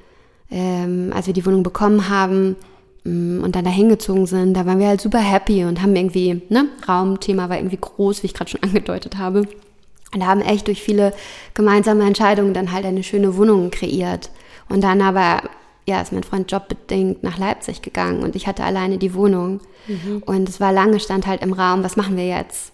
[0.49, 2.55] ähm, als wir die Wohnung bekommen haben,
[3.05, 6.67] und dann da hingezogen sind, da waren wir halt super happy und haben irgendwie, ne,
[6.87, 9.47] Raumthema war irgendwie groß, wie ich gerade schon angedeutet habe.
[10.13, 11.13] Und haben echt durch viele
[11.53, 14.29] gemeinsame Entscheidungen dann halt eine schöne Wohnung kreiert.
[14.69, 15.41] Und dann aber,
[15.85, 19.59] ja, ist mein Freund jobbedingt nach Leipzig gegangen und ich hatte alleine die Wohnung.
[19.87, 20.23] Mhm.
[20.25, 22.71] Und es war lange, stand halt im Raum, was machen wir jetzt?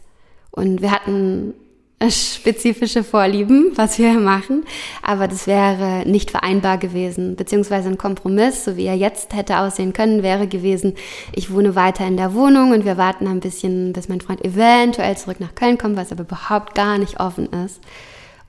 [0.52, 1.54] Und wir hatten
[2.10, 4.64] spezifische Vorlieben, was wir machen,
[5.04, 9.94] aber das wäre nicht vereinbar gewesen, beziehungsweise ein Kompromiss, so wie er jetzt hätte aussehen
[9.94, 10.96] können, wäre gewesen,
[11.34, 15.16] ich wohne weiter in der Wohnung und wir warten ein bisschen, bis mein Freund eventuell
[15.18, 17.80] zurück nach Köln kommt, was aber überhaupt gar nicht offen ist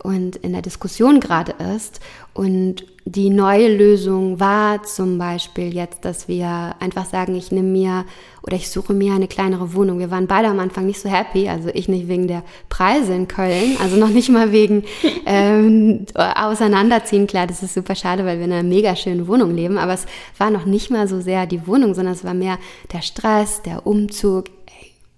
[0.03, 2.01] und in der Diskussion gerade ist.
[2.35, 8.05] Und die neue Lösung war zum Beispiel jetzt, dass wir einfach sagen, ich nehme mir
[8.43, 9.99] oder ich suche mir eine kleinere Wohnung.
[9.99, 13.29] Wir waren beide am Anfang nicht so happy, also ich nicht wegen der Preise in
[13.29, 14.85] Köln, also noch nicht mal wegen
[15.27, 17.27] ähm, Auseinanderziehen.
[17.27, 20.07] Klar, das ist super schade, weil wir in einer mega schönen Wohnung leben, aber es
[20.39, 22.59] war noch nicht mal so sehr die Wohnung, sondern es war mehr
[22.93, 24.47] der Stress, der Umzug.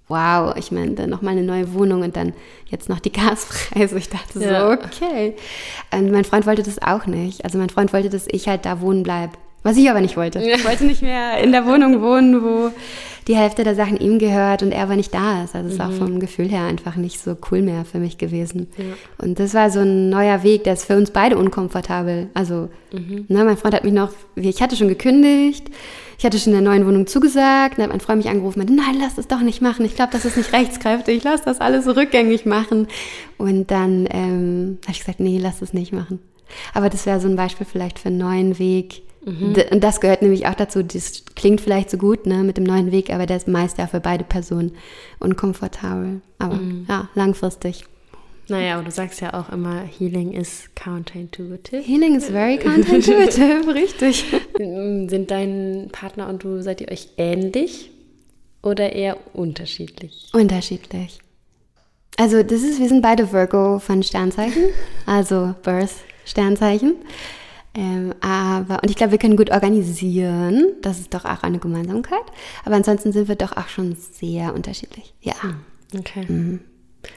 [0.08, 2.32] Wow, ich meine, dann nochmal eine neue Wohnung und dann
[2.66, 3.96] jetzt noch die Gaspreise.
[3.98, 4.60] Ich dachte ja.
[4.60, 5.34] so, okay.
[5.92, 7.44] Und mein Freund wollte das auch nicht.
[7.44, 9.32] Also mein Freund wollte, dass ich halt da wohnen bleibe.
[9.62, 10.40] Was ich aber nicht wollte.
[10.40, 10.56] Ja.
[10.56, 12.70] Ich wollte nicht mehr in der Wohnung wohnen, wo
[13.26, 15.54] die Hälfte der Sachen ihm gehört und er aber nicht da ist.
[15.54, 15.80] Also es mhm.
[15.80, 18.68] ist auch vom Gefühl her einfach nicht so cool mehr für mich gewesen.
[18.76, 18.84] Ja.
[19.16, 22.28] Und das war so ein neuer Weg, der ist für uns beide unkomfortabel.
[22.34, 23.24] Also, mhm.
[23.28, 25.70] ne, mein Freund hat mich noch, ich hatte schon gekündigt,
[26.18, 28.68] ich hatte schon in der neuen Wohnung zugesagt, dann hat mein Freund mich angerufen und
[28.68, 29.84] meinte, nein, lass das doch nicht machen.
[29.84, 32.88] Ich glaube, das ist nicht rechtskräftig, lass das alles rückgängig machen.
[33.38, 36.20] Und dann ähm, habe ich gesagt, nee, lass das nicht machen.
[36.72, 39.54] Aber das wäre so ein Beispiel vielleicht für einen neuen Weg, Mhm.
[39.70, 42.92] Und das gehört nämlich auch dazu, das klingt vielleicht so gut ne, mit dem neuen
[42.92, 44.72] Weg, aber der ist meist ja für beide Personen
[45.18, 46.20] unkomfortabel.
[46.38, 46.86] Aber mhm.
[46.88, 47.84] ja, langfristig.
[48.48, 51.82] Naja, aber du sagst ja auch immer, Healing is counterintuitive.
[51.82, 54.24] Healing is very counterintuitive, richtig.
[54.58, 57.90] Sind dein Partner und du, seid ihr euch ähnlich
[58.62, 60.30] oder eher unterschiedlich?
[60.32, 61.18] Unterschiedlich.
[62.16, 64.64] Also das ist, wir sind beide Virgo von Sternzeichen,
[65.06, 65.90] also Birth
[66.24, 66.96] Sternzeichen.
[67.74, 70.74] Ähm, aber, und ich glaube, wir können gut organisieren.
[70.80, 72.22] Das ist doch auch eine Gemeinsamkeit.
[72.64, 75.12] Aber ansonsten sind wir doch auch schon sehr unterschiedlich.
[75.20, 75.34] Ja.
[75.42, 75.56] Hm,
[75.98, 76.24] okay.
[76.28, 76.60] Mhm.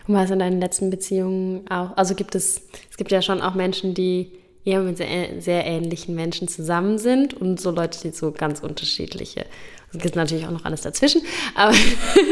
[0.08, 1.96] Und war es in deinen letzten Beziehungen auch?
[1.96, 4.32] Also gibt es, es gibt ja schon auch Menschen, die
[4.66, 9.46] eher mit sehr, sehr ähnlichen Menschen zusammen sind und so Leute, die so ganz unterschiedliche.
[9.94, 11.22] Es gibt natürlich auch noch alles dazwischen.
[11.56, 11.74] Aber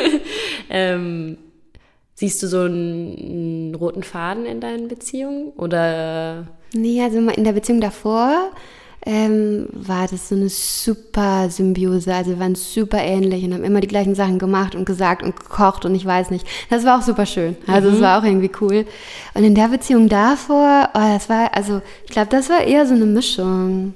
[0.70, 1.38] ähm,
[2.14, 5.52] siehst du so einen, einen roten Faden in deinen Beziehungen?
[5.52, 8.52] Oder Nee, also in der Beziehung davor
[9.06, 12.14] ähm, war das so eine super Symbiose.
[12.14, 15.40] Also wir waren super ähnlich und haben immer die gleichen Sachen gemacht und gesagt und
[15.40, 16.48] gekocht und ich weiß nicht.
[16.72, 17.56] Das war auch super schön.
[17.68, 18.02] Also es mhm.
[18.02, 18.86] war auch irgendwie cool.
[19.36, 22.96] Und in der Beziehung davor, oh, das war, also ich glaube, das war eher so
[22.96, 23.94] eine Mischung.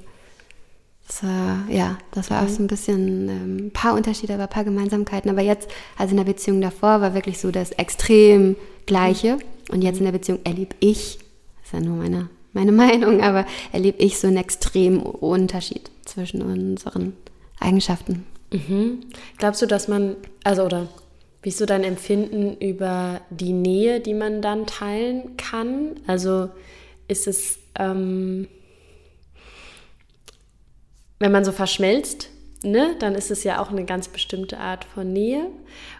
[1.08, 2.46] Das war, ja, das war mhm.
[2.46, 5.28] auch so ein bisschen ähm, ein paar Unterschiede, aber ein paar Gemeinsamkeiten.
[5.28, 5.68] Aber jetzt,
[5.98, 8.54] also in der Beziehung davor, war wirklich so das extrem
[8.86, 9.38] Gleiche.
[9.72, 11.18] Und jetzt in der Beziehung erlebe ich,
[11.58, 16.42] das ist ja nur meine meine Meinung, aber erlebe ich so einen extremen Unterschied zwischen
[16.42, 17.14] unseren
[17.58, 18.26] Eigenschaften.
[18.52, 19.00] Mhm.
[19.38, 20.88] Glaubst du, dass man, also oder
[21.42, 25.96] wie ist so dein Empfinden über die Nähe, die man dann teilen kann?
[26.06, 26.50] Also
[27.08, 28.46] ist es, ähm,
[31.18, 32.28] wenn man so verschmelzt,
[32.62, 35.46] ne, dann ist es ja auch eine ganz bestimmte Art von Nähe,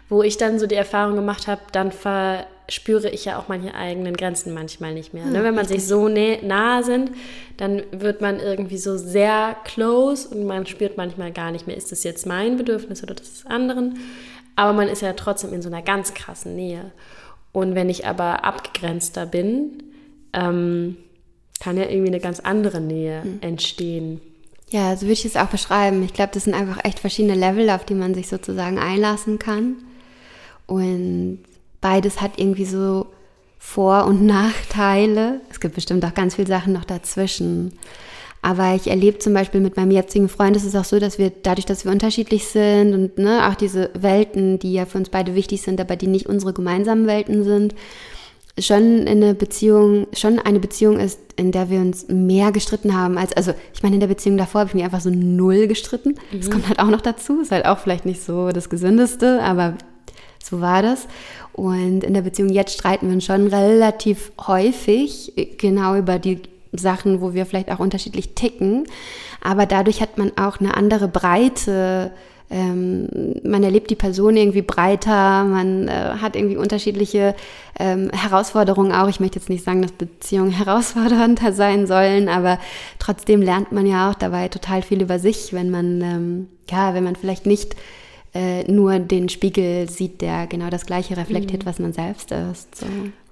[0.09, 3.75] wo ich dann so die Erfahrung gemacht habe, dann ver spüre ich ja auch meine
[3.75, 5.25] eigenen Grenzen manchmal nicht mehr.
[5.25, 5.39] Ne?
[5.39, 7.11] Hm, Wenn man sich so nah sind,
[7.57, 11.91] dann wird man irgendwie so sehr close und man spürt manchmal gar nicht mehr, ist
[11.91, 13.99] das jetzt mein Bedürfnis oder das des anderen.
[14.55, 16.91] Aber man ist ja trotzdem in so einer ganz krassen Nähe.
[17.51, 19.83] Und wenn ich aber abgegrenzter bin,
[20.33, 20.97] ähm,
[21.59, 23.37] kann ja irgendwie eine ganz andere Nähe mhm.
[23.41, 24.21] entstehen.
[24.69, 26.01] Ja, so würde ich es auch beschreiben.
[26.03, 29.75] Ich glaube, das sind einfach echt verschiedene Level, auf die man sich sozusagen einlassen kann.
[30.65, 31.39] Und
[31.81, 33.07] beides hat irgendwie so
[33.59, 35.41] Vor- und Nachteile.
[35.49, 37.73] Es gibt bestimmt auch ganz viele Sachen noch dazwischen.
[38.43, 41.31] Aber ich erlebe zum Beispiel mit meinem jetzigen Freund, ist es auch so, dass wir
[41.43, 45.35] dadurch, dass wir unterschiedlich sind und ne, auch diese Welten, die ja für uns beide
[45.35, 47.75] wichtig sind, aber die nicht unsere gemeinsamen Welten sind,
[48.57, 53.17] schon in eine Beziehung, schon eine Beziehung ist, in der wir uns mehr gestritten haben
[53.17, 56.15] als, also ich meine, in der Beziehung davor habe ich mich einfach so null gestritten.
[56.31, 56.37] Mhm.
[56.39, 59.75] Das kommt halt auch noch dazu, ist halt auch vielleicht nicht so das Gesündeste, aber
[60.43, 61.07] so war das.
[61.53, 67.21] Und in der Beziehung jetzt streiten wir uns schon relativ häufig genau über die Sachen,
[67.21, 68.85] wo wir vielleicht auch unterschiedlich ticken.
[69.41, 72.11] Aber dadurch hat man auch eine andere Breite.
[72.49, 73.07] Ähm,
[73.43, 77.33] man erlebt die Person irgendwie breiter, man äh, hat irgendwie unterschiedliche
[77.79, 79.07] ähm, Herausforderungen auch.
[79.07, 82.59] Ich möchte jetzt nicht sagen, dass Beziehungen herausfordernder sein sollen, aber
[82.99, 87.05] trotzdem lernt man ja auch dabei total viel über sich, wenn man, ähm, ja, wenn
[87.05, 87.77] man vielleicht nicht
[88.33, 91.67] äh, nur den Spiegel sieht, der genau das Gleiche reflektiert, mhm.
[91.67, 92.75] was man selbst ist.
[92.75, 92.85] So.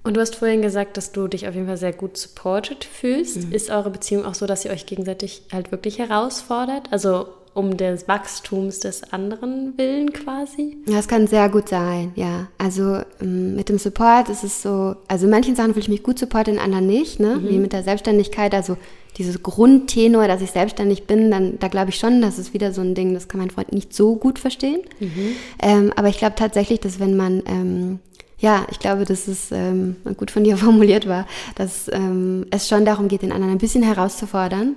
[0.03, 3.45] Und du hast vorhin gesagt, dass du dich auf jeden Fall sehr gut supported fühlst.
[3.45, 3.51] Mhm.
[3.51, 6.91] Ist eure Beziehung auch so, dass ihr euch gegenseitig halt wirklich herausfordert?
[6.91, 10.77] Also um des Wachstums des anderen willen quasi?
[10.85, 12.47] Das kann sehr gut sein, ja.
[12.57, 16.03] Also ähm, mit dem Support ist es so, also in manchen Sachen fühle ich mich
[16.03, 17.37] gut supportet, in anderen nicht, ne?
[17.37, 17.49] Mhm.
[17.49, 18.53] Wie mit der Selbstständigkeit.
[18.53, 18.77] Also
[19.17, 22.81] dieses Grundtenor, dass ich selbstständig bin, dann da glaube ich schon, das ist wieder so
[22.81, 24.81] ein Ding, das kann mein Freund nicht so gut verstehen.
[24.99, 25.35] Mhm.
[25.61, 27.99] Ähm, aber ich glaube tatsächlich, dass wenn man ähm,
[28.39, 32.85] ja, ich glaube, dass es ähm, gut von dir formuliert war, dass ähm, es schon
[32.85, 34.75] darum geht, den anderen ein bisschen herauszufordern,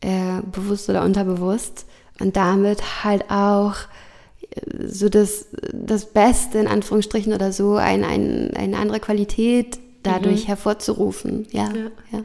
[0.00, 1.86] äh, bewusst oder unterbewusst,
[2.20, 3.74] und damit halt auch
[4.50, 10.44] äh, so das, das Beste in Anführungsstrichen oder so, ein, ein, eine andere Qualität dadurch
[10.44, 10.48] mhm.
[10.48, 11.46] hervorzurufen.
[11.50, 11.90] Ja, ja.
[12.12, 12.22] ja.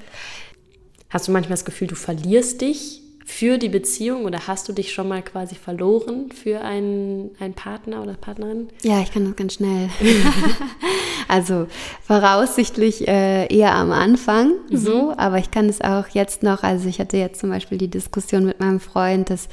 [1.09, 4.93] Hast du manchmal das Gefühl, du verlierst dich für die Beziehung oder hast du dich
[4.93, 8.69] schon mal quasi verloren für einen, einen Partner oder Partnerin?
[8.83, 9.89] Ja, ich kann das ganz schnell.
[11.27, 11.65] also
[12.03, 14.77] voraussichtlich äh, eher am Anfang mhm.
[14.77, 17.89] so, aber ich kann es auch jetzt noch, also ich hatte jetzt zum Beispiel die
[17.89, 19.49] Diskussion mit meinem Freund, dass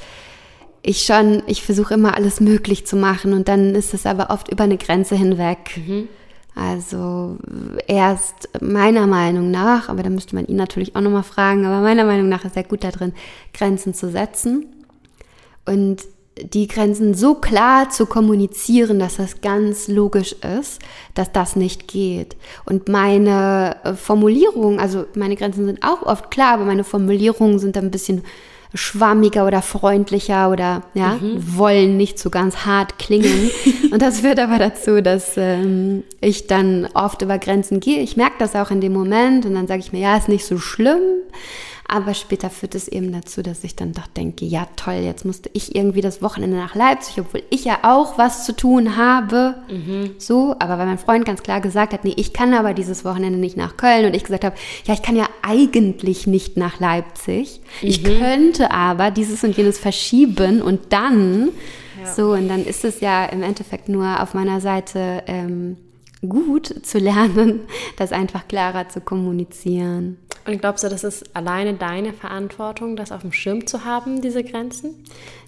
[0.83, 4.51] ich schon, ich versuche immer alles möglich zu machen und dann ist es aber oft
[4.51, 5.77] über eine Grenze hinweg.
[5.77, 6.09] Mhm.
[6.55, 7.37] Also
[7.87, 12.05] erst meiner Meinung nach, aber da müsste man ihn natürlich auch nochmal fragen, aber meiner
[12.05, 13.13] Meinung nach ist er gut darin,
[13.53, 14.67] Grenzen zu setzen
[15.65, 16.03] und
[16.37, 20.81] die Grenzen so klar zu kommunizieren, dass das ganz logisch ist,
[21.13, 22.35] dass das nicht geht.
[22.65, 27.77] Und meine äh, Formulierungen, also meine Grenzen sind auch oft klar, aber meine Formulierungen sind
[27.77, 28.23] ein bisschen
[28.73, 31.57] schwammiger oder freundlicher oder ja, mhm.
[31.57, 33.51] wollen nicht so ganz hart klingen.
[33.91, 38.01] und das führt aber dazu, dass ähm, ich dann oft über Grenzen gehe.
[38.01, 40.45] Ich merke das auch in dem Moment und dann sage ich mir, ja, ist nicht
[40.45, 41.01] so schlimm.
[41.93, 45.51] Aber später führt es eben dazu, dass ich dann doch denke, ja toll, jetzt musste
[45.53, 49.57] ich irgendwie das Wochenende nach Leipzig, obwohl ich ja auch was zu tun habe.
[49.69, 50.15] Mhm.
[50.17, 53.37] So, aber weil mein Freund ganz klar gesagt hat, nee, ich kann aber dieses Wochenende
[53.37, 57.61] nicht nach Köln und ich gesagt habe, ja, ich kann ja eigentlich nicht nach Leipzig.
[57.83, 57.87] Mhm.
[57.87, 61.49] Ich könnte aber dieses und jenes verschieben und dann,
[62.03, 62.11] ja.
[62.11, 65.77] so, und dann ist es ja im Endeffekt nur auf meiner Seite ähm,
[66.27, 67.61] gut zu lernen,
[67.97, 70.17] das einfach klarer zu kommunizieren.
[70.45, 74.43] Und glaubst du, das ist alleine deine Verantwortung, das auf dem Schirm zu haben, diese
[74.43, 74.93] Grenzen?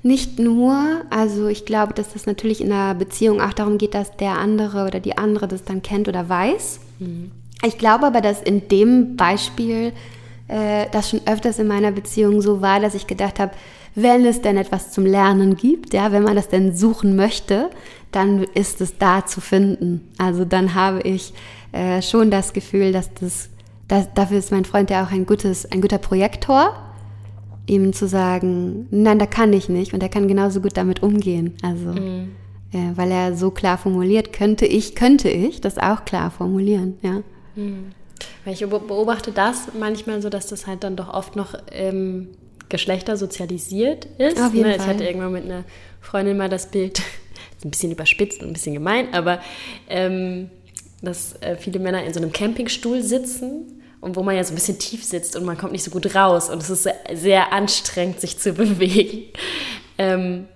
[0.03, 1.01] Nicht nur.
[1.09, 4.85] Also ich glaube, dass das natürlich in einer Beziehung auch darum geht, dass der andere
[4.85, 6.79] oder die andere das dann kennt oder weiß.
[6.99, 7.31] Mhm.
[7.65, 9.91] Ich glaube aber, dass in dem Beispiel
[10.47, 13.51] äh, das schon öfters in meiner Beziehung so war, dass ich gedacht habe,
[13.95, 17.69] wenn es denn etwas zum Lernen gibt, ja, wenn man das denn suchen möchte,
[18.11, 20.09] dann ist es da zu finden.
[20.17, 21.33] Also dann habe ich
[21.71, 23.49] äh, schon das Gefühl, dass das
[23.87, 26.75] das, dafür ist mein Freund ja auch ein, gutes, ein guter Projektor,
[27.67, 31.55] ihm zu sagen, nein, da kann ich nicht und er kann genauso gut damit umgehen.
[31.61, 32.31] Also, mhm.
[32.71, 37.21] ja, weil er so klar formuliert, könnte ich, könnte ich das auch klar formulieren, ja.
[37.55, 37.91] Mhm.
[38.45, 42.29] Ich beobachte das manchmal so, dass das halt dann doch oft noch ähm,
[42.69, 44.39] Geschlechter sozialisiert ist.
[44.39, 44.75] Auf jeden ne?
[44.75, 44.85] Fall.
[44.85, 45.63] Ich hatte irgendwann mit einer
[46.01, 47.01] Freundin mal das Bild,
[47.63, 49.39] ein bisschen überspitzt und ein bisschen gemein, aber
[49.89, 50.49] ähm,
[51.01, 54.55] dass äh, viele Männer in so einem Campingstuhl sitzen und wo man ja so ein
[54.55, 57.53] bisschen tief sitzt und man kommt nicht so gut raus und es ist sehr, sehr
[57.53, 59.25] anstrengend, sich zu bewegen.
[59.97, 60.47] Ähm,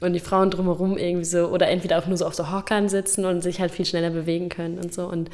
[0.00, 3.24] und die Frauen drumherum irgendwie so, oder entweder auch nur so auf so Hockern sitzen
[3.24, 5.06] und sich halt viel schneller bewegen können und so.
[5.06, 5.30] Und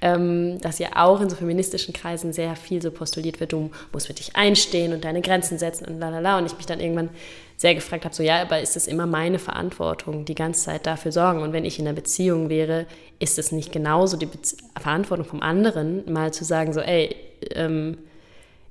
[0.00, 4.06] ähm, dass ja auch in so feministischen Kreisen sehr viel so postuliert wird, du musst
[4.06, 6.38] für dich einstehen und deine Grenzen setzen und lalala.
[6.38, 7.08] Und ich mich dann irgendwann
[7.56, 11.12] sehr gefragt habe, so ja, aber ist es immer meine Verantwortung, die ganze Zeit dafür
[11.12, 11.40] sorgen?
[11.42, 12.86] Und wenn ich in einer Beziehung wäre,
[13.18, 14.38] ist es nicht genauso die Be
[14.80, 17.14] Verantwortung vom anderen, mal zu sagen, so, ey,
[17.54, 17.98] ähm,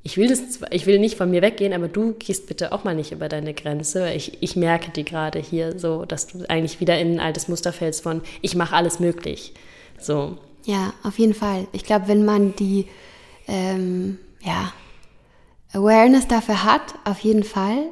[0.03, 2.95] ich will, das, ich will nicht von mir weggehen, aber du gehst bitte auch mal
[2.95, 4.11] nicht über deine Grenze.
[4.13, 7.71] Ich, ich merke die gerade hier so, dass du eigentlich wieder in ein altes Muster
[7.71, 9.53] fällst von, ich mache alles möglich.
[9.99, 10.37] So.
[10.65, 11.67] Ja, auf jeden Fall.
[11.71, 12.87] Ich glaube, wenn man die
[13.47, 14.73] ähm, ja,
[15.73, 17.89] Awareness dafür hat, auf jeden Fall,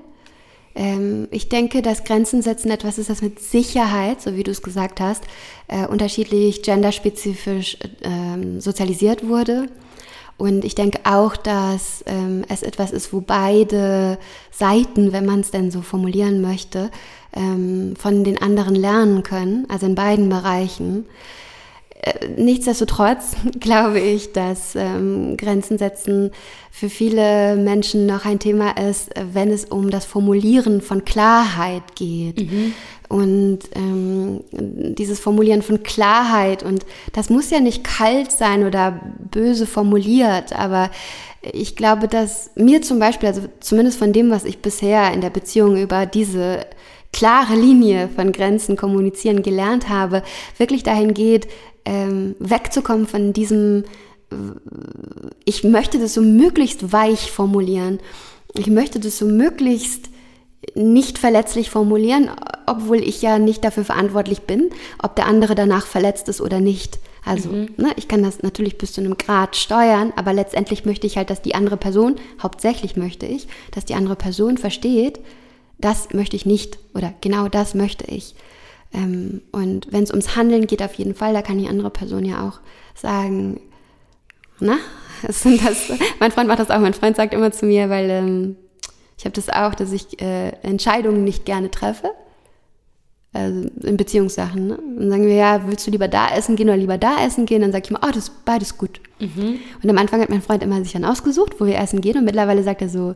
[0.76, 4.64] ähm, ich denke, dass Grenzen setzen etwas ist, das mit Sicherheit, so wie du es
[4.64, 5.24] gesagt hast,
[5.68, 9.68] äh, unterschiedlich genderspezifisch äh, sozialisiert wurde.
[10.40, 14.18] Und ich denke auch, dass ähm, es etwas ist, wo beide
[14.52, 16.90] Seiten, wenn man es denn so formulieren möchte,
[17.34, 21.06] ähm, von den anderen lernen können, also in beiden Bereichen.
[22.02, 26.32] Äh, nichtsdestotrotz glaube ich, dass ähm, Grenzen setzen
[26.72, 32.50] für viele Menschen noch ein Thema ist, wenn es um das Formulieren von Klarheit geht.
[32.50, 32.74] Mhm.
[33.10, 39.66] Und ähm, dieses Formulieren von Klarheit, und das muss ja nicht kalt sein oder böse
[39.66, 40.92] formuliert, aber
[41.42, 45.32] ich glaube, dass mir zum Beispiel, also zumindest von dem, was ich bisher in der
[45.32, 46.68] Beziehung über diese
[47.12, 50.22] klare Linie von Grenzen kommunizieren gelernt habe,
[50.58, 51.48] wirklich dahin geht,
[51.86, 53.86] ähm, wegzukommen von diesem,
[55.46, 58.00] ich möchte das so möglichst weich formulieren.
[58.54, 60.10] Ich möchte das so möglichst
[60.76, 62.30] nicht verletzlich formulieren,
[62.66, 64.70] obwohl ich ja nicht dafür verantwortlich bin,
[65.02, 67.00] ob der andere danach verletzt ist oder nicht.
[67.26, 67.70] Also, mhm.
[67.78, 71.30] ne, ich kann das natürlich bis zu einem Grad steuern, aber letztendlich möchte ich halt,
[71.30, 75.20] dass die andere Person, hauptsächlich möchte ich, dass die andere Person versteht,
[75.78, 78.36] das möchte ich nicht oder genau das möchte ich.
[78.94, 82.26] Ähm, und wenn es ums Handeln geht, auf jeden Fall, da kann die andere Person
[82.26, 82.60] ja auch
[82.96, 83.62] sagen,
[84.60, 84.78] na,
[85.22, 88.56] das, das, mein Freund macht das auch, mein Freund sagt immer zu mir, weil ähm,
[89.20, 92.12] ich habe das auch, dass ich äh, Entscheidungen nicht gerne treffe.
[93.34, 94.68] Also in Beziehungssachen.
[94.68, 94.80] Ne?
[94.98, 97.62] Dann sagen wir, ja, willst du lieber da essen gehen oder lieber da essen gehen?
[97.62, 99.02] Dann sage ich immer, oh, das ist beides gut.
[99.20, 99.60] Mhm.
[99.84, 102.18] Und am Anfang hat mein Freund immer sich dann ausgesucht, wo wir essen gehen.
[102.18, 103.14] Und mittlerweile sagt er so,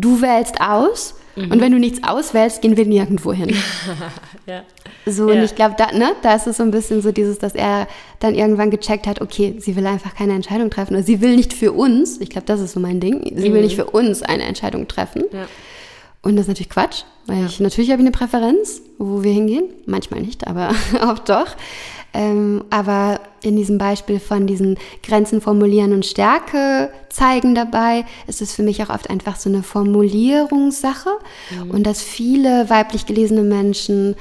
[0.00, 1.52] du wählst aus mhm.
[1.52, 3.54] und wenn du nichts auswählst, gehen wir nirgendwo hin.
[4.46, 4.62] ja.
[5.06, 5.36] So, ja.
[5.36, 7.88] und ich glaube, da, ne, da ist es so ein bisschen so dieses, dass er
[8.20, 11.52] dann irgendwann gecheckt hat, okay, sie will einfach keine Entscheidung treffen oder sie will nicht
[11.52, 13.54] für uns, ich glaube, das ist so mein Ding, sie mhm.
[13.54, 15.24] will nicht für uns eine Entscheidung treffen.
[15.32, 15.46] Ja.
[16.22, 17.46] Und das ist natürlich Quatsch, weil ja.
[17.46, 19.64] ich natürlich habe ich eine Präferenz, wo wir hingehen.
[19.86, 20.70] Manchmal nicht, aber
[21.02, 21.56] oft doch.
[22.14, 28.54] Ähm, aber in diesem Beispiel von diesen Grenzen formulieren und Stärke zeigen dabei, ist es
[28.54, 31.10] für mich auch oft einfach so eine Formulierungssache.
[31.50, 31.70] Mhm.
[31.70, 34.16] Und dass viele weiblich gelesene Menschen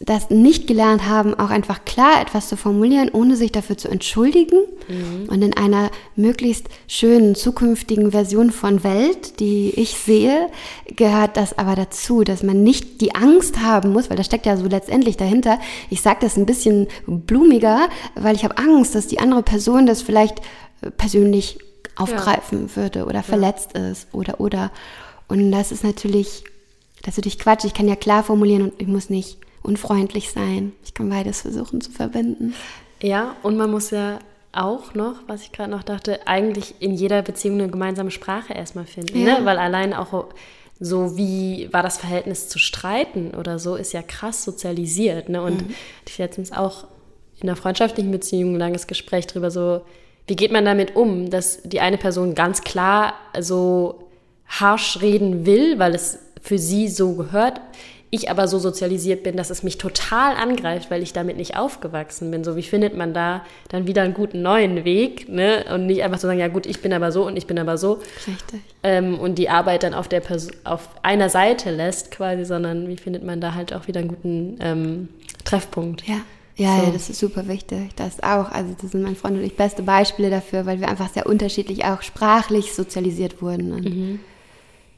[0.00, 4.58] das nicht gelernt haben, auch einfach klar etwas zu formulieren, ohne sich dafür zu entschuldigen.
[4.88, 5.28] Mhm.
[5.28, 10.48] Und in einer möglichst schönen zukünftigen Version von Welt, die ich sehe,
[10.86, 14.56] gehört das aber dazu, dass man nicht die Angst haben muss, weil das steckt ja
[14.56, 15.58] so letztendlich dahinter.
[15.90, 20.02] Ich sage das ein bisschen blumiger, weil ich habe Angst, dass die andere Person das
[20.02, 20.38] vielleicht
[20.80, 21.58] äh, persönlich
[21.96, 22.76] aufgreifen ja.
[22.76, 23.88] würde oder verletzt ja.
[23.88, 24.70] ist oder oder.
[25.26, 26.44] Und das ist natürlich,
[27.02, 27.64] das ist natürlich Quatsch.
[27.64, 30.72] Ich kann ja klar formulieren und ich muss nicht unfreundlich sein.
[30.84, 32.54] Ich kann beides versuchen zu verbinden.
[33.00, 34.18] Ja, und man muss ja
[34.52, 38.86] auch noch, was ich gerade noch dachte, eigentlich in jeder Beziehung eine gemeinsame Sprache erstmal
[38.86, 39.24] finden.
[39.24, 39.38] Ja.
[39.38, 39.44] Ne?
[39.44, 40.26] Weil allein auch
[40.80, 45.28] so wie war das Verhältnis zu streiten oder so, ist ja krass sozialisiert.
[45.28, 45.42] Ne?
[45.42, 45.74] Und mhm.
[46.06, 46.86] ich letztens auch
[47.40, 49.82] in einer freundschaftlichen Beziehung ein langes Gespräch darüber, so,
[50.26, 54.08] wie geht man damit um, dass die eine Person ganz klar so
[54.46, 57.60] harsch reden will, weil es für sie so gehört
[58.10, 62.30] ich aber so sozialisiert bin, dass es mich total angreift, weil ich damit nicht aufgewachsen
[62.30, 62.42] bin.
[62.42, 65.28] So, wie findet man da dann wieder einen guten neuen Weg?
[65.28, 65.64] Ne?
[65.72, 67.76] Und nicht einfach zu sagen, ja gut, ich bin aber so und ich bin aber
[67.76, 68.00] so.
[68.26, 68.60] Richtig.
[68.82, 72.96] Ähm, und die Arbeit dann auf, der Pers auf einer Seite lässt quasi, sondern wie
[72.96, 75.08] findet man da halt auch wieder einen guten ähm,
[75.44, 76.06] Treffpunkt?
[76.06, 76.20] Ja.
[76.56, 76.86] Ja, so.
[76.86, 77.94] ja, das ist super wichtig.
[77.94, 78.50] Das auch.
[78.50, 81.84] Also, das sind mein Freund und ich beste Beispiele dafür, weil wir einfach sehr unterschiedlich
[81.84, 83.72] auch sprachlich sozialisiert wurden.
[83.72, 84.20] Und mhm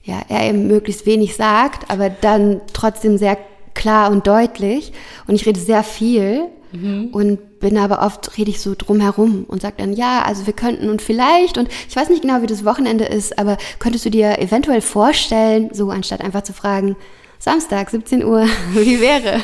[0.02, 3.36] ja, er eben möglichst wenig sagt, aber dann trotzdem sehr
[3.74, 4.92] klar und deutlich.
[5.26, 7.08] Und ich rede sehr viel mhm.
[7.12, 10.88] und bin aber oft, rede ich so drumherum und sage dann, ja, also wir könnten
[10.88, 14.38] und vielleicht, und ich weiß nicht genau, wie das Wochenende ist, aber könntest du dir
[14.38, 16.96] eventuell vorstellen, so anstatt einfach zu fragen,
[17.38, 19.42] Samstag, 17 Uhr, wie wäre?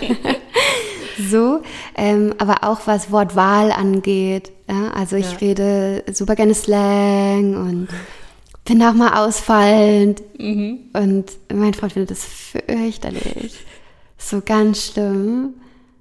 [1.31, 1.61] so,
[1.97, 4.53] ähm, aber auch was Wortwahl angeht.
[4.69, 5.39] Ja, also ich ja.
[5.39, 7.89] rede super gerne Slang und
[8.67, 10.23] bin auch mal ausfallend.
[10.39, 10.91] Mhm.
[10.93, 13.55] Und mein Freund findet das fürchterlich.
[14.19, 15.55] So ganz schlimm.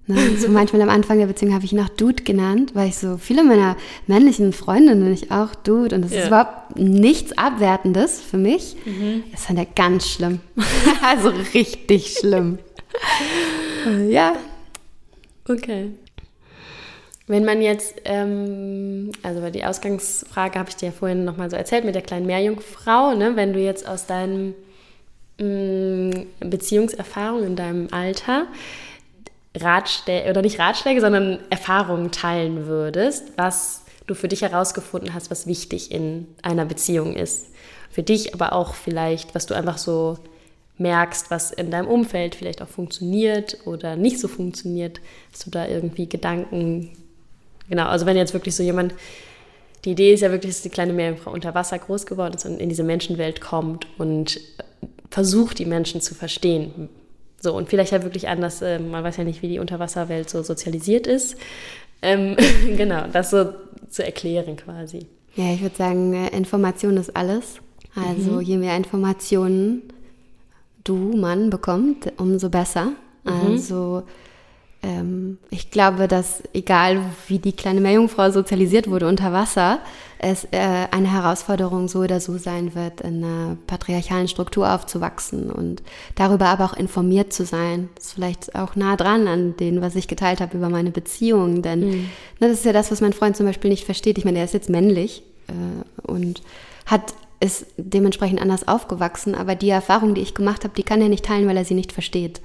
[0.08, 0.38] Ne?
[0.38, 3.18] So manchmal am Anfang der Beziehung habe ich ihn auch Dude genannt, weil ich so
[3.18, 5.96] viele meiner männlichen Freunde nenne ich auch Dude.
[5.96, 6.22] Und das ja.
[6.22, 8.76] ist überhaupt nichts Abwertendes für mich.
[8.86, 9.24] Mhm.
[9.32, 10.42] Das fand er ganz schlimm.
[11.02, 12.60] also richtig schlimm.
[14.10, 14.36] ja.
[15.48, 15.92] Okay.
[17.28, 21.84] Wenn man jetzt, ähm, also die Ausgangsfrage habe ich dir ja vorhin nochmal so erzählt
[21.84, 23.36] mit der kleinen Meerjungfrau, ne?
[23.36, 24.54] wenn du jetzt aus deinen
[25.40, 26.12] mm,
[26.42, 28.46] Beziehungserfahrungen in deinem Alter
[29.56, 35.48] Ratschläge, oder nicht Ratschläge, sondern Erfahrungen teilen würdest, was du für dich herausgefunden hast, was
[35.48, 37.48] wichtig in einer Beziehung ist.
[37.90, 40.20] Für dich, aber auch vielleicht, was du einfach so
[40.78, 45.00] merkst, was in deinem Umfeld vielleicht auch funktioniert oder nicht so funktioniert,
[45.32, 46.92] hast du da irgendwie Gedanken
[47.70, 48.94] Genau, also wenn jetzt wirklich so jemand,
[49.84, 52.60] die Idee ist ja wirklich, dass die kleine Meerjungfrau unter Wasser groß geworden ist und
[52.60, 54.40] in diese Menschenwelt kommt und
[55.10, 56.90] versucht, die Menschen zu verstehen.
[57.40, 60.42] So, und vielleicht halt wirklich anders, äh, man weiß ja nicht, wie die Unterwasserwelt so
[60.42, 61.38] sozialisiert ist.
[62.02, 62.36] Ähm,
[62.78, 63.54] genau, das so
[63.90, 65.06] zu erklären quasi.
[65.36, 67.60] Ja, ich würde sagen, äh, Information ist alles.
[67.96, 68.42] Also mhm.
[68.42, 69.84] je mehr Informationen
[70.84, 72.92] du, Mann, bekommst, umso besser.
[73.24, 73.32] Mhm.
[73.32, 74.04] Also
[74.86, 79.80] ähm, ich glaube, dass egal wie die kleine Meerjungfrau sozialisiert wurde unter Wasser,
[80.20, 85.82] es äh, eine Herausforderung so oder so sein wird, in einer patriarchalen Struktur aufzuwachsen und
[86.14, 87.90] darüber aber auch informiert zu sein.
[87.96, 91.62] Das ist vielleicht auch nah dran an dem, was ich geteilt habe über meine Beziehung,
[91.64, 92.10] denn mhm.
[92.40, 94.18] ne, das ist ja das, was mein Freund zum Beispiel nicht versteht.
[94.18, 96.42] Ich meine, er ist jetzt männlich äh, und
[96.86, 101.10] hat ist dementsprechend anders aufgewachsen, aber die Erfahrung, die ich gemacht habe, die kann er
[101.10, 102.40] nicht teilen, weil er sie nicht versteht.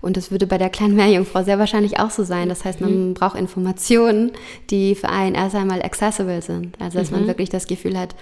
[0.00, 2.48] Und das würde bei der kleinen Meerjungfrau sehr wahrscheinlich auch so sein.
[2.48, 3.14] Das heißt, man mhm.
[3.14, 4.32] braucht Informationen,
[4.70, 6.80] die für einen erst einmal accessible sind.
[6.80, 7.18] Also, dass mhm.
[7.18, 8.14] man wirklich das Gefühl hat,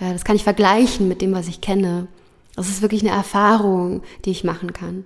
[0.00, 2.06] äh, das kann ich vergleichen mit dem, was ich kenne.
[2.54, 5.04] Das ist wirklich eine Erfahrung, die ich machen kann.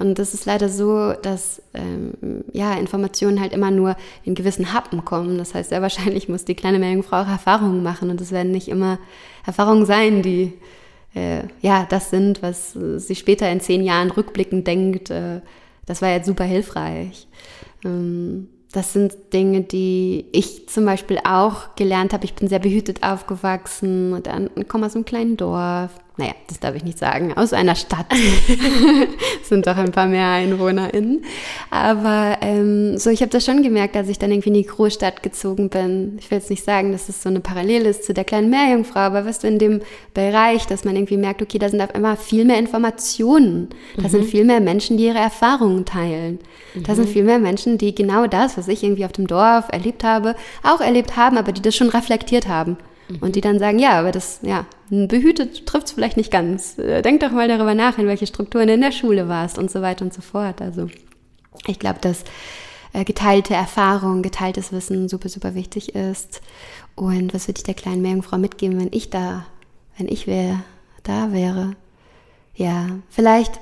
[0.00, 5.04] Und das ist leider so, dass ähm, ja, Informationen halt immer nur in gewissen Happen
[5.04, 5.38] kommen.
[5.38, 8.10] Das heißt, sehr wahrscheinlich muss die kleine Meerjungfrau auch Erfahrungen machen.
[8.10, 8.98] Und es werden nicht immer
[9.44, 10.52] Erfahrungen sein, die
[11.14, 15.40] äh, ja das sind, was sie später in zehn Jahren rückblickend denkt, äh,
[15.88, 17.26] das war jetzt super hilfreich.
[17.84, 22.26] Ähm, das sind Dinge, die ich zum Beispiel auch gelernt habe.
[22.26, 24.28] Ich bin sehr behütet aufgewachsen und
[24.68, 25.90] komme aus einem kleinen Dorf.
[26.18, 28.12] Naja, das darf ich nicht sagen, aus einer Stadt.
[29.44, 31.24] sind doch ein paar mehr EinwohnerInnen.
[31.70, 35.22] Aber ähm, so, ich habe das schon gemerkt, als ich dann irgendwie in die Großstadt
[35.22, 36.18] gezogen bin.
[36.18, 38.98] Ich will jetzt nicht sagen, dass es so eine Parallele ist zu der kleinen Meerjungfrau,
[38.98, 39.80] aber weißt du, in dem
[40.12, 43.68] Bereich, dass man irgendwie merkt, okay, da sind auf einmal viel mehr Informationen.
[43.96, 44.08] Da mhm.
[44.08, 46.40] sind viel mehr Menschen, die ihre Erfahrungen teilen.
[46.74, 46.82] Mhm.
[46.82, 47.12] Da sind mhm.
[47.12, 50.80] viel mehr Menschen, die genau das, was ich irgendwie auf dem Dorf erlebt habe, auch
[50.80, 52.76] erlebt haben, aber die das schon reflektiert haben.
[53.20, 56.78] Und die dann sagen, ja, aber das, ja, behütet trifft es vielleicht nicht ganz.
[56.78, 59.70] Äh, denk doch mal darüber nach, in welche Strukturen du in der Schule warst und
[59.70, 60.60] so weiter und so fort.
[60.60, 60.88] Also
[61.66, 62.24] ich glaube, dass
[62.92, 66.42] äh, geteilte Erfahrung, geteiltes Wissen super, super wichtig ist.
[66.94, 69.46] Und was würde ich der kleinen Meerjungfrau mitgeben, wenn ich da,
[69.96, 70.62] wenn ich wäre,
[71.02, 71.76] da wäre?
[72.54, 73.60] Ja, vielleicht,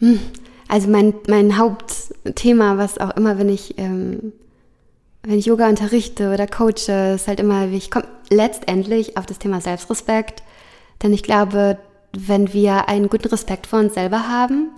[0.00, 0.18] hm,
[0.68, 4.32] also mein, mein Hauptthema, was auch immer, wenn ich ähm,
[5.26, 9.60] wenn ich Yoga unterrichte oder coache, ist halt immer, ich komme letztendlich auf das Thema
[9.60, 10.42] Selbstrespekt.
[11.02, 11.78] Denn ich glaube,
[12.16, 14.70] wenn wir einen guten Respekt vor uns selber haben,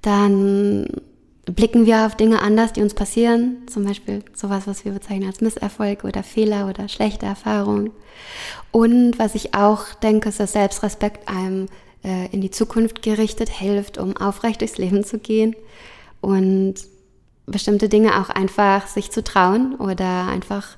[0.00, 0.86] dann
[1.46, 3.58] blicken wir auf Dinge anders, die uns passieren.
[3.66, 7.90] Zum Beispiel sowas, was wir bezeichnen als Misserfolg oder Fehler oder schlechte Erfahrungen.
[8.70, 11.66] Und was ich auch denke, ist, dass Selbstrespekt einem
[12.04, 15.56] äh, in die Zukunft gerichtet hilft, um aufrecht durchs Leben zu gehen.
[16.20, 16.74] Und
[17.46, 20.76] bestimmte Dinge auch einfach sich zu trauen oder einfach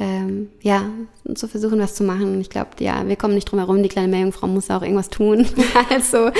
[0.00, 0.84] ähm, ja,
[1.34, 2.40] zu versuchen, was zu machen.
[2.40, 5.46] Ich glaube, ja, wir kommen nicht drum herum, die kleine Meerjungfrau muss auch irgendwas tun.
[5.90, 6.30] also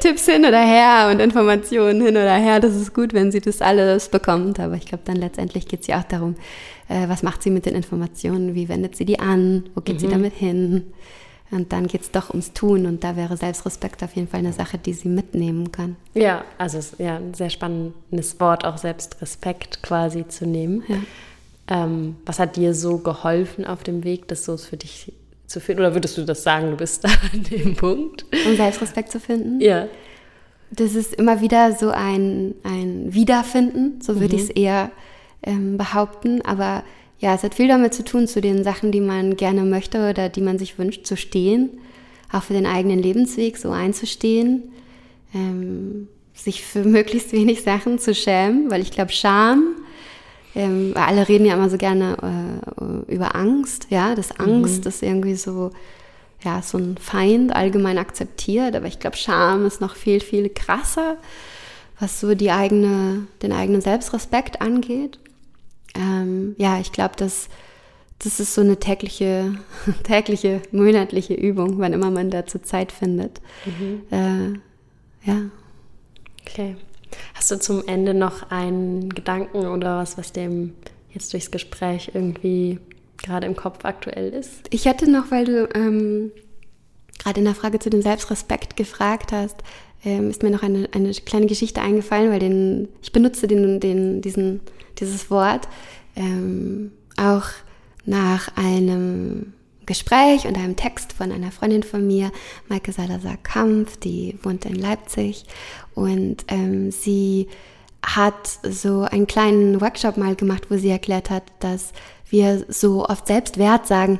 [0.00, 3.62] Tipps hin oder her und Informationen hin oder her, das ist gut, wenn sie das
[3.62, 4.60] alles bekommt.
[4.60, 6.34] Aber ich glaube, dann letztendlich geht es ja auch darum,
[6.88, 10.00] äh, was macht sie mit den Informationen, wie wendet sie die an, wo geht mhm.
[10.00, 10.92] sie damit hin.
[11.50, 14.52] Und dann geht es doch ums Tun und da wäre Selbstrespekt auf jeden Fall eine
[14.52, 15.96] Sache, die sie mitnehmen kann.
[16.14, 20.82] Ja, also ja, ein sehr spannendes Wort, auch Selbstrespekt quasi zu nehmen.
[20.88, 20.96] Ja.
[21.68, 25.12] Ähm, was hat dir so geholfen auf dem Weg, das so für dich
[25.46, 25.82] zu finden?
[25.82, 28.24] Oder würdest du das sagen, du bist da an dem Punkt?
[28.46, 29.60] Um Selbstrespekt zu finden?
[29.60, 29.86] Ja.
[30.70, 34.42] Das ist immer wieder so ein, ein Wiederfinden, so würde mhm.
[34.42, 34.90] ich es eher
[35.42, 36.42] ähm, behaupten.
[36.42, 36.82] Aber
[37.18, 40.28] ja, es hat viel damit zu tun, zu den Sachen, die man gerne möchte oder
[40.28, 41.70] die man sich wünscht, zu stehen.
[42.30, 44.64] Auch für den eigenen Lebensweg so einzustehen.
[45.34, 49.76] Ähm, sich für möglichst wenig Sachen zu schämen, weil ich glaube, Scham,
[50.54, 52.62] ähm, alle reden ja immer so gerne
[53.08, 54.88] äh, über Angst, ja, dass Angst mhm.
[54.88, 55.70] ist irgendwie so,
[56.44, 61.16] ja, so ein Feind allgemein akzeptiert, aber ich glaube, Scham ist noch viel, viel krasser,
[61.98, 65.18] was so die eigene, den eigenen Selbstrespekt angeht
[65.96, 67.48] ähm, ja, ich glaube, das,
[68.18, 69.54] das ist so eine tägliche,
[70.02, 73.40] tägliche, monatliche Übung, wann immer man dazu Zeit findet.
[73.64, 74.02] Mhm.
[74.10, 75.42] Äh, ja.
[76.42, 76.76] Okay.
[77.34, 80.74] Hast du zum Ende noch einen Gedanken oder was, was dem
[81.10, 82.78] jetzt durchs Gespräch irgendwie
[83.16, 84.68] gerade im Kopf aktuell ist?
[84.70, 86.32] Ich hätte noch, weil du ähm,
[87.18, 89.62] gerade in der Frage zu dem Selbstrespekt gefragt hast,
[90.04, 94.20] ähm, ist mir noch eine, eine kleine Geschichte eingefallen, weil den, ich benutze den, den,
[94.22, 94.60] diesen
[94.98, 95.68] dieses Wort,
[96.14, 97.44] ähm, auch
[98.04, 99.52] nach einem
[99.84, 102.32] Gespräch und einem Text von einer Freundin von mir,
[102.68, 105.44] Maike Salazar-Kampf, die wohnt in Leipzig
[105.94, 107.48] und ähm, sie
[108.04, 111.92] hat so einen kleinen Workshop mal gemacht, wo sie erklärt hat, dass
[112.28, 114.18] wir so oft selbst Wert sagen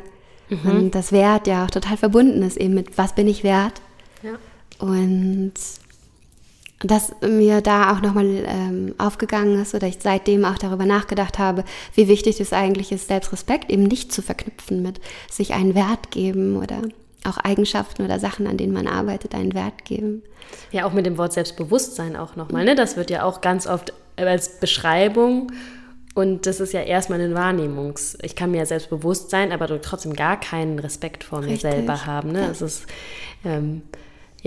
[0.48, 0.70] mhm.
[0.70, 3.80] und das Wert ja auch total verbunden ist eben mit was bin ich wert.
[4.22, 4.32] Ja.
[4.78, 5.54] Und
[6.80, 11.64] dass mir da auch nochmal ähm, aufgegangen ist oder ich seitdem auch darüber nachgedacht habe,
[11.94, 15.00] wie wichtig es eigentlich ist, Selbstrespekt eben nicht zu verknüpfen mit
[15.30, 16.82] sich einen Wert geben oder
[17.24, 20.22] auch Eigenschaften oder Sachen, an denen man arbeitet, einen Wert geben.
[20.70, 22.64] Ja, auch mit dem Wort Selbstbewusstsein auch nochmal.
[22.64, 22.74] Ne?
[22.74, 25.50] Das wird ja auch ganz oft als Beschreibung
[26.14, 28.16] und das ist ja erstmal ein Wahrnehmungs.
[28.22, 31.62] Ich kann mir ja selbstbewusst sein, aber trotzdem gar keinen Respekt vor mir Richtig.
[31.72, 32.32] selber haben.
[32.32, 32.42] Ne?
[32.42, 32.50] Ja.
[32.50, 32.86] Es ist
[33.44, 33.82] ähm,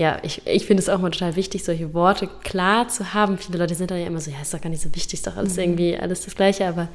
[0.00, 3.36] ja, ich, ich finde es auch mal total wichtig, solche Worte klar zu haben.
[3.36, 5.26] Viele Leute sind dann ja immer so, ja, ist doch gar nicht so wichtig, ist
[5.26, 5.62] doch alles mhm.
[5.62, 6.88] irgendwie alles das Gleiche, aber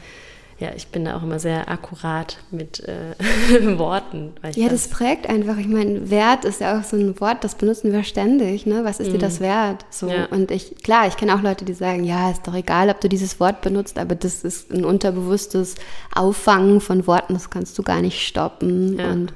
[0.58, 3.14] ja, ich bin da auch immer sehr akkurat mit äh,
[3.78, 4.34] Worten.
[4.56, 5.60] ja, das prägt einfach.
[5.60, 8.66] Ich meine, Wert ist ja auch so ein Wort, das benutzen wir ständig.
[8.66, 8.84] Ne?
[8.84, 9.12] Was ist mhm.
[9.12, 9.86] dir das wert?
[9.92, 10.26] So ja.
[10.32, 13.08] und ich, klar, ich kenne auch Leute, die sagen, ja, ist doch egal, ob du
[13.08, 15.76] dieses Wort benutzt, aber das ist ein unterbewusstes
[16.16, 18.98] Auffangen von Worten, das kannst du gar nicht stoppen.
[18.98, 19.12] Ja.
[19.12, 19.32] Und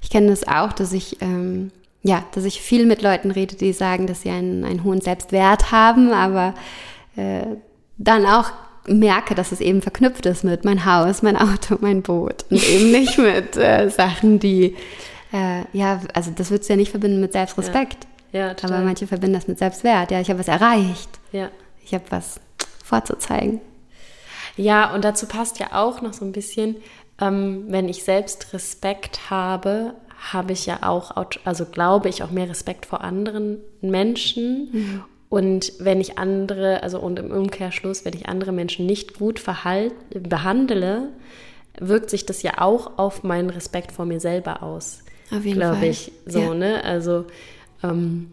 [0.00, 1.72] ich kenne das auch, dass ich ähm,
[2.02, 5.70] ja, dass ich viel mit Leuten rede, die sagen, dass sie einen, einen hohen Selbstwert
[5.70, 6.54] haben, aber
[7.16, 7.46] äh,
[7.98, 8.50] dann auch
[8.86, 12.90] merke, dass es eben verknüpft ist mit mein Haus, mein Auto, mein Boot und eben
[12.90, 14.76] nicht mit äh, Sachen, die,
[15.32, 18.06] äh, ja, also das würdest du ja nicht verbinden mit Selbstrespekt.
[18.32, 18.78] Ja, ja total.
[18.78, 20.10] Aber manche verbinden das mit Selbstwert.
[20.10, 21.20] Ja, ich habe was erreicht.
[21.30, 21.50] Ja.
[21.84, 22.40] Ich habe was
[22.84, 23.60] vorzuzeigen.
[24.56, 26.76] Ja, und dazu passt ja auch noch so ein bisschen,
[27.20, 29.94] ähm, wenn ich Selbstrespekt habe,
[30.30, 31.12] habe ich ja auch,
[31.44, 34.68] also glaube ich, auch mehr Respekt vor anderen Menschen.
[34.72, 35.04] Mhm.
[35.28, 39.94] Und wenn ich andere, also und im Umkehrschluss, wenn ich andere Menschen nicht gut verhalt,
[40.10, 41.08] behandle,
[41.78, 45.02] wirkt sich das ja auch auf meinen Respekt vor mir selber aus.
[45.30, 45.70] Auf jeden Fall.
[45.70, 46.12] Glaube ich.
[46.26, 46.54] So, ja.
[46.54, 46.84] ne?
[46.84, 47.24] Also,
[47.82, 48.30] ähm,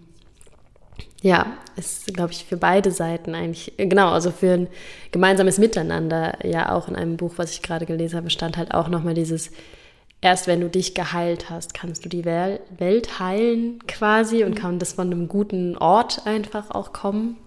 [1.21, 4.67] ja, ist, glaube ich, für beide Seiten eigentlich, genau, also für ein
[5.11, 8.89] gemeinsames Miteinander, ja auch in einem Buch, was ich gerade gelesen habe, stand halt auch
[8.89, 9.51] nochmal dieses,
[10.21, 14.93] erst wenn du dich geheilt hast, kannst du die Welt heilen quasi und kann das
[14.93, 17.37] von einem guten Ort einfach auch kommen.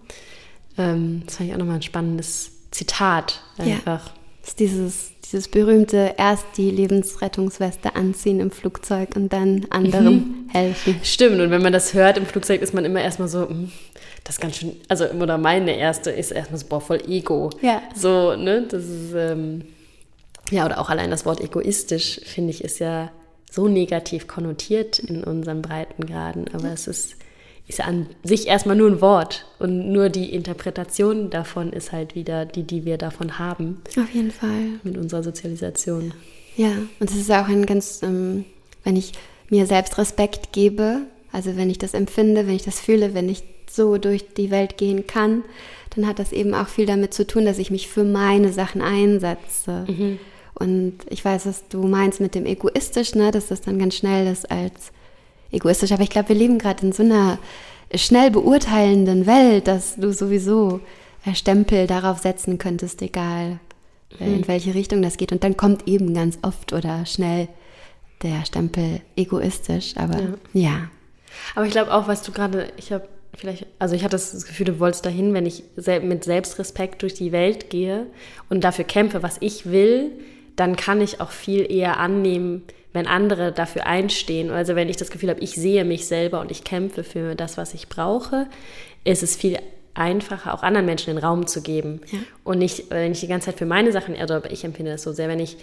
[0.78, 4.06] Ähm, das fand ich auch nochmal ein spannendes Zitat einfach.
[4.06, 4.12] Ja,
[4.42, 10.48] ist dieses dieses berühmte erst die Lebensrettungsweste anziehen im Flugzeug und dann anderen mhm.
[10.52, 11.00] helfen.
[11.02, 13.72] Stimmt, und wenn man das hört im Flugzeug, ist man immer erstmal so, hm,
[14.24, 17.50] das ist ganz schön, also oder meine erste ist erstmal so, boah, voll Ego.
[17.62, 17.82] Ja.
[17.94, 19.62] So, ne, das ist, ähm,
[20.52, 23.10] ja, oder auch allein das Wort egoistisch, finde ich, ist ja
[23.50, 27.16] so negativ konnotiert in unseren Breitengraden, aber es ist
[27.68, 32.14] ist ja an sich erstmal nur ein Wort und nur die Interpretation davon ist halt
[32.14, 33.80] wieder die, die wir davon haben.
[33.96, 34.80] Auf jeden Fall.
[34.82, 36.12] Mit unserer Sozialisation.
[36.56, 38.44] Ja, und es ist auch ein ganz, ähm,
[38.84, 39.12] wenn ich
[39.48, 43.42] mir selbst Respekt gebe, also wenn ich das empfinde, wenn ich das fühle, wenn ich
[43.70, 45.44] so durch die Welt gehen kann,
[45.94, 48.82] dann hat das eben auch viel damit zu tun, dass ich mich für meine Sachen
[48.82, 49.86] einsetze.
[49.88, 50.18] Mhm.
[50.62, 54.30] Und ich weiß, was du meinst mit dem egoistisch, ne, dass das dann ganz schnell
[54.30, 54.92] ist als
[55.50, 57.38] egoistisch, aber ich glaube, wir leben gerade in so einer
[57.94, 60.80] schnell beurteilenden Welt, dass du sowieso
[61.34, 63.58] Stempel darauf setzen könntest, egal
[64.20, 64.48] äh, in mhm.
[64.48, 65.32] welche Richtung das geht.
[65.32, 67.48] Und dann kommt eben ganz oft oder schnell
[68.22, 70.28] der Stempel egoistisch, aber ja.
[70.52, 70.90] ja.
[71.54, 74.66] Aber ich glaube auch, was du gerade, ich habe vielleicht, also ich hatte das Gefühl,
[74.66, 75.64] du wolltest dahin, wenn ich
[76.02, 78.06] mit Selbstrespekt durch die Welt gehe
[78.48, 80.12] und dafür kämpfe, was ich will,
[80.56, 85.10] dann kann ich auch viel eher annehmen, wenn andere dafür einstehen, also wenn ich das
[85.10, 88.46] Gefühl habe, ich sehe mich selber und ich kämpfe für das, was ich brauche,
[89.04, 89.58] ist es viel
[89.94, 92.00] einfacher, auch anderen Menschen den Raum zu geben.
[92.10, 92.18] Ja.
[92.44, 95.12] Und nicht, wenn ich die ganze Zeit für meine Sachen, also ich empfinde das so
[95.12, 95.56] sehr, wenn ich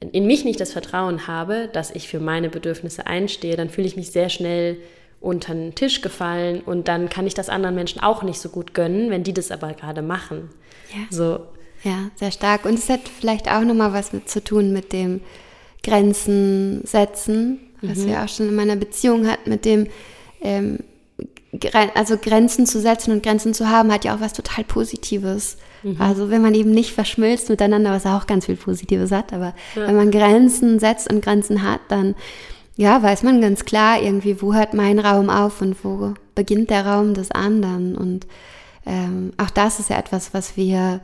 [0.00, 3.96] in mich nicht das Vertrauen habe, dass ich für meine Bedürfnisse einstehe, dann fühle ich
[3.96, 4.76] mich sehr schnell
[5.20, 8.74] unter den Tisch gefallen und dann kann ich das anderen Menschen auch nicht so gut
[8.74, 10.50] gönnen, wenn die das aber gerade machen.
[10.90, 11.06] Ja.
[11.10, 11.40] So.
[11.84, 12.64] Ja, sehr stark.
[12.64, 15.20] Und es hat vielleicht auch nochmal was mit zu tun mit dem,
[15.82, 18.06] Grenzen setzen, was mhm.
[18.06, 19.88] wir auch schon in meiner Beziehung hatten, mit dem,
[20.40, 20.78] ähm,
[21.94, 25.58] also Grenzen zu setzen und Grenzen zu haben, hat ja auch was total Positives.
[25.82, 26.00] Mhm.
[26.00, 29.86] Also wenn man eben nicht verschmilzt miteinander, was auch ganz viel Positives hat, aber ja.
[29.86, 32.14] wenn man Grenzen setzt und Grenzen hat, dann
[32.76, 36.86] ja, weiß man ganz klar irgendwie, wo hört mein Raum auf und wo beginnt der
[36.86, 37.96] Raum des anderen.
[37.96, 38.26] Und
[38.86, 41.00] ähm, auch das ist ja etwas, was wir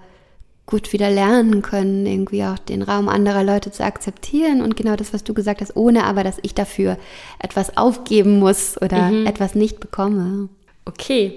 [0.69, 5.15] gut wieder lernen können, irgendwie auch den Raum anderer Leute zu akzeptieren und genau das,
[5.15, 6.99] was du gesagt hast, ohne aber, dass ich dafür
[7.39, 9.27] etwas aufgeben muss oder mhm.
[9.27, 10.51] etwas nicht bekomme.
[10.85, 11.33] Okay,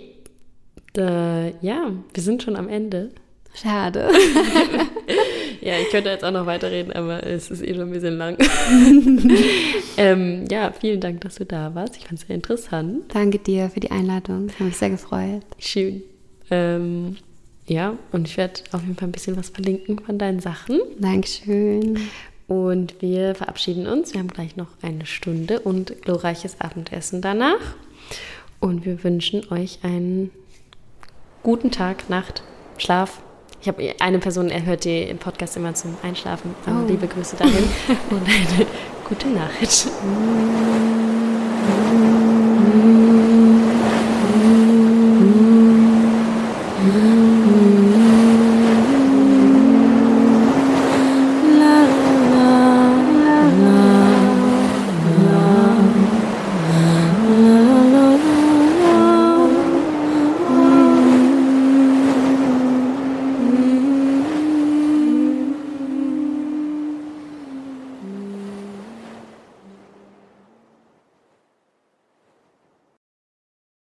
[0.91, 3.11] da, ja, wir sind schon am Ende.
[3.53, 4.09] Schade.
[5.61, 8.37] ja, ich könnte jetzt auch noch weiterreden, aber es ist eh schon ein bisschen lang.
[9.97, 11.95] ähm, ja, vielen Dank, dass du da warst.
[11.95, 13.13] Ich fand es sehr interessant.
[13.13, 14.47] Danke dir für die Einladung.
[14.47, 15.43] Ich habe mich sehr gefreut.
[15.57, 16.03] Schön.
[16.49, 17.15] Ähm,
[17.71, 20.81] ja, und ich werde auf jeden Fall ein bisschen was verlinken von deinen Sachen.
[20.99, 21.99] Dankeschön.
[22.45, 24.11] Und wir verabschieden uns.
[24.11, 27.75] Wir haben gleich noch eine Stunde und glorreiches Abendessen danach.
[28.59, 30.31] Und wir wünschen euch einen
[31.43, 32.43] guten Tag, Nacht,
[32.77, 33.21] Schlaf.
[33.61, 36.53] Ich habe eine Person, er hört den Podcast immer zum Einschlafen.
[36.67, 36.85] Oh.
[36.89, 37.63] Liebe Grüße dahin
[38.09, 38.67] und eine
[39.07, 39.87] gute Nacht.